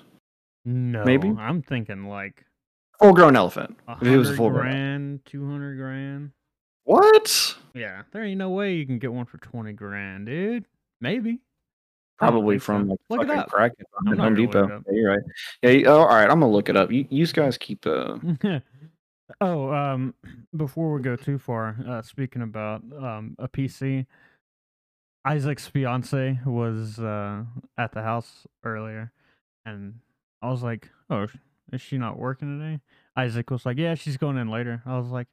No, 0.66 1.04
maybe? 1.04 1.30
I'm 1.38 1.62
thinking 1.62 2.08
like 2.08 2.44
Full 3.00 3.14
grown 3.14 3.36
elephant. 3.36 3.78
If 4.02 4.08
it 4.08 4.18
was 4.18 4.30
a 4.30 4.32
hundred 4.32 4.38
full 4.38 4.50
grown. 4.50 4.62
grand, 4.64 5.26
two 5.26 5.46
hundred 5.48 5.78
grand. 5.78 6.32
What? 6.86 7.56
Yeah, 7.76 8.04
there 8.12 8.24
ain't 8.24 8.38
no 8.40 8.50
way 8.52 8.74
you 8.76 8.86
can 8.88 8.98
get 8.98 9.14
one 9.14 9.26
for 9.26 9.38
twenty 9.38 9.74
grand, 9.74 10.26
dude. 10.28 10.66
Maybe. 11.06 11.40
Probably 12.18 12.58
from 12.58 12.88
like 12.88 13.00
Look 13.12 13.28
fucking 13.28 13.44
crack 13.44 13.74
at 13.80 14.18
Home 14.18 14.34
Depot. 14.34 14.68
Yeah, 14.68 14.92
you're 14.92 15.12
right. 15.12 15.24
Yeah. 15.62 15.70
You, 15.70 15.86
oh, 15.86 16.00
all 16.00 16.08
right. 16.08 16.24
I'm 16.24 16.40
gonna 16.40 16.50
look 16.50 16.68
it 16.68 16.76
up. 16.76 16.92
You, 16.92 17.06
you 17.12 17.28
guys 17.28 17.60
keep 17.60 17.86
uh. 17.86 18.18
oh, 19.42 19.72
um, 19.72 20.16
before 20.56 20.94
we 20.94 21.02
go 21.04 21.16
too 21.16 21.38
far, 21.38 21.76
uh, 21.88 22.02
speaking 22.02 22.42
about 22.42 22.82
um 22.98 23.36
a 23.38 23.48
PC, 23.48 24.08
Isaac's 25.26 25.68
fiance 25.68 26.40
was 26.44 26.98
uh 26.98 27.44
at 27.78 27.92
the 27.92 28.02
house 28.02 28.48
earlier, 28.64 29.12
and 29.64 30.00
I 30.42 30.50
was 30.50 30.64
like, 30.64 30.90
"Oh, 31.12 31.28
is 31.72 31.82
she 31.82 32.00
not 32.00 32.18
working 32.18 32.58
today?" 32.58 32.80
Isaac 33.16 33.52
was 33.52 33.64
like, 33.64 33.78
"Yeah, 33.78 33.94
she's 33.94 34.18
going 34.18 34.38
in 34.38 34.50
later." 34.50 34.82
I 34.88 34.98
was 34.98 35.10
like, 35.10 35.28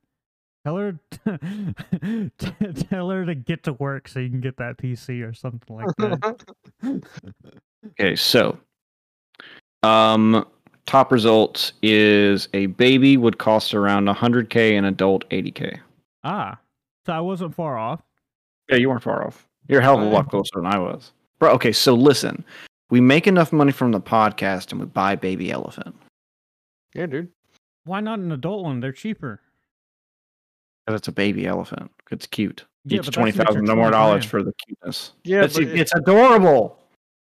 "Tell 0.64 0.76
her, 0.76 0.98
t- 2.38 2.72
tell 2.88 3.10
her 3.10 3.26
to 3.26 3.34
get 3.34 3.64
to 3.64 3.72
work 3.74 4.08
so 4.08 4.20
you 4.20 4.30
can 4.30 4.40
get 4.40 4.56
that 4.58 4.76
PC 4.78 5.28
or 5.28 5.32
something 5.34 5.76
like 5.76 5.96
that." 5.98 6.44
Okay, 7.98 8.14
so 8.14 8.56
um 9.82 10.46
top 10.86 11.10
results 11.10 11.72
is 11.82 12.48
a 12.54 12.66
baby 12.66 13.16
would 13.16 13.38
cost 13.38 13.74
around 13.74 14.06
100k 14.08 14.72
and 14.78 14.86
adult 14.86 15.28
80k. 15.30 15.78
ah, 16.22 16.58
so 17.06 17.12
I 17.12 17.20
wasn't 17.20 17.54
far 17.54 17.76
off. 17.78 18.00
Yeah, 18.70 18.76
you 18.76 18.88
weren't 18.88 19.02
far 19.02 19.26
off. 19.26 19.48
You're 19.68 19.80
a 19.80 19.82
hell 19.82 19.96
of 19.98 20.02
a 20.06 20.10
lot 20.10 20.28
closer 20.30 20.50
than 20.54 20.66
I 20.66 20.78
was. 20.78 21.12
Bro, 21.40 21.52
okay, 21.54 21.72
so 21.72 21.94
listen. 21.94 22.44
We 22.90 23.00
make 23.00 23.26
enough 23.26 23.52
money 23.52 23.72
from 23.72 23.90
the 23.90 24.00
podcast 24.00 24.70
and 24.70 24.80
we 24.80 24.86
buy 24.86 25.16
baby 25.16 25.50
elephant. 25.50 25.96
yeah, 26.94 27.06
dude. 27.06 27.30
Why 27.84 28.00
not 28.00 28.20
an 28.20 28.30
adult 28.30 28.62
one? 28.64 28.78
They're 28.80 28.92
cheaper. 28.92 29.40
Because 30.86 30.98
it's 30.98 31.08
a 31.08 31.12
baby 31.12 31.46
elephant. 31.46 31.90
It's 32.10 32.26
cute. 32.26 32.64
Yeah, 32.84 32.98
it's 32.98 33.06
but 33.06 33.14
twenty 33.14 33.30
that's 33.30 33.36
an 33.38 33.42
extra 33.42 33.54
thousand 33.62 33.64
no 33.66 33.76
more 33.80 33.90
dollars 33.90 34.24
for 34.24 34.42
the 34.42 34.52
cuteness. 34.66 35.12
Yeah, 35.24 35.44
it's, 35.44 35.54
but 35.54 35.62
it- 35.64 35.78
it's 35.78 35.94
adorable. 35.94 36.78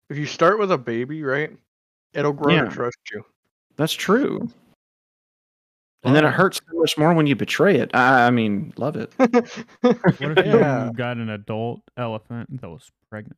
if 0.10 0.18
you 0.18 0.26
start 0.26 0.60
with 0.60 0.72
a 0.72 0.78
baby, 0.78 1.24
right, 1.24 1.52
it'll 2.14 2.34
grow 2.34 2.54
Yeah. 2.54 2.66
to 2.66 2.70
trust 2.70 2.98
you. 3.14 3.24
That's 3.78 3.94
true. 3.94 4.50
And 6.04 6.16
then 6.16 6.24
it 6.24 6.32
hurts 6.34 6.58
so 6.70 6.78
much 6.78 6.98
more 7.00 7.14
when 7.16 7.26
you 7.26 7.36
betray 7.36 7.78
it. 7.78 7.90
I, 7.96 8.28
I 8.28 8.30
mean, 8.30 8.74
love 8.78 8.96
it. 8.96 9.12
What 9.18 9.98
if 10.20 10.20
Yeah. 10.46 10.88
you 10.88 10.94
got 10.94 11.18
an 11.18 11.30
adult 11.32 11.82
elephant 11.98 12.62
that 12.62 12.70
was 12.70 12.92
pregnant? 13.10 13.38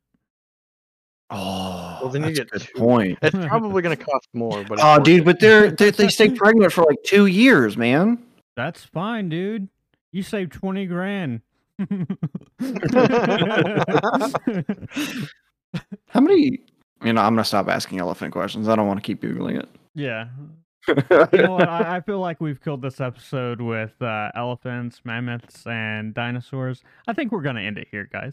Oh, 1.30 1.98
Well, 2.02 2.10
then 2.10 2.24
you 2.24 2.32
get 2.34 2.46
a 2.48 2.50
good 2.50 2.62
two. 2.62 2.78
point. 2.78 3.18
It's 3.22 3.34
probably 3.46 3.80
gonna 3.82 3.96
cost 3.96 4.28
more, 4.34 4.64
but 4.64 4.78
Oh, 4.82 4.96
worth 4.96 5.04
dude, 5.04 5.24
but 5.24 5.40
they're, 5.40 5.70
they 5.70 5.90
they 5.90 6.08
stay 6.08 6.30
pregnant 6.30 6.72
for 6.72 6.84
like 6.84 6.98
two 7.04 7.26
years, 7.26 7.76
man. 7.76 8.18
That's 8.56 8.82
fine, 8.84 9.28
dude. 9.28 9.68
You 10.12 10.22
saved 10.22 10.52
twenty 10.52 10.86
grand. 10.86 11.42
How 16.08 16.20
many? 16.20 16.60
You 17.04 17.12
know, 17.12 17.20
I'm 17.20 17.34
gonna 17.34 17.44
stop 17.44 17.68
asking 17.68 18.00
elephant 18.00 18.32
questions. 18.32 18.68
I 18.68 18.76
don't 18.76 18.86
want 18.86 18.98
to 18.98 19.06
keep 19.06 19.22
googling 19.22 19.58
it. 19.58 19.68
yeah. 19.94 20.28
You 20.88 21.42
know 21.42 21.52
what? 21.52 21.68
I, 21.68 21.96
I 21.96 22.00
feel 22.00 22.18
like 22.18 22.40
we've 22.40 22.60
killed 22.62 22.80
this 22.80 22.98
episode 22.98 23.60
with 23.60 24.00
uh, 24.00 24.30
elephants, 24.34 25.02
mammoths, 25.04 25.66
and 25.66 26.14
dinosaurs. 26.14 26.82
I 27.06 27.12
think 27.12 27.30
we're 27.30 27.42
gonna 27.42 27.60
end 27.60 27.76
it 27.76 27.88
here, 27.90 28.08
guys. 28.10 28.32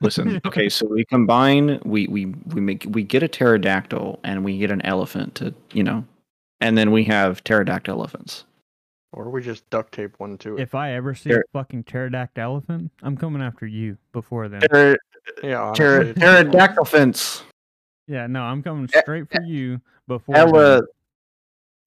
Listen, 0.00 0.40
okay, 0.46 0.68
so 0.68 0.86
we 0.86 1.04
combine, 1.04 1.78
we 1.84 2.08
we 2.08 2.26
we 2.26 2.60
make 2.60 2.84
we 2.88 3.04
get 3.04 3.22
a 3.22 3.28
pterodactyl 3.28 4.18
and 4.24 4.44
we 4.44 4.58
get 4.58 4.72
an 4.72 4.82
elephant 4.82 5.36
to 5.36 5.54
you 5.72 5.84
know, 5.84 6.04
and 6.60 6.76
then 6.76 6.90
we 6.90 7.04
have 7.04 7.44
pterodactyl 7.44 7.94
elephants. 7.96 8.44
Or 9.12 9.30
we 9.30 9.42
just 9.42 9.68
duct 9.70 9.92
tape 9.92 10.18
one 10.18 10.38
to 10.38 10.56
it. 10.56 10.62
If 10.62 10.74
I 10.74 10.92
ever 10.92 11.14
see 11.14 11.30
There- 11.30 11.40
a 11.40 11.52
fucking 11.52 11.84
pterodactyl 11.84 12.42
elephant, 12.42 12.92
I'm 13.02 13.16
coming 13.16 13.42
after 13.42 13.66
you 13.66 13.96
before 14.12 14.48
then. 14.48 14.60
Pter- 14.60 14.98
yeah, 15.42 15.60
honestly, 15.62 16.14
pterodactyl 16.14 16.84
fence. 16.84 17.42
Yeah, 18.06 18.26
no, 18.26 18.42
I'm 18.42 18.62
coming 18.62 18.88
straight 18.88 19.30
for 19.30 19.42
you 19.42 19.80
before 20.08 20.36
Ella, 20.36 20.80
then. 20.80 20.88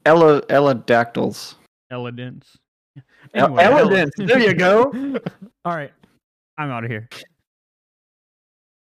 Ella, 0.06 0.42
Ella 0.50 0.76
dactyls. 0.76 1.56
Elegance. 1.92 2.58
El- 3.34 3.46
Anyway, 3.58 3.64
elegance, 3.64 4.12
there 4.18 4.40
you 4.40 4.54
go. 4.54 4.84
All 5.66 5.76
right, 5.76 5.92
I'm 6.58 6.70
out 6.70 6.84
of 6.84 6.90
here. 6.92 7.10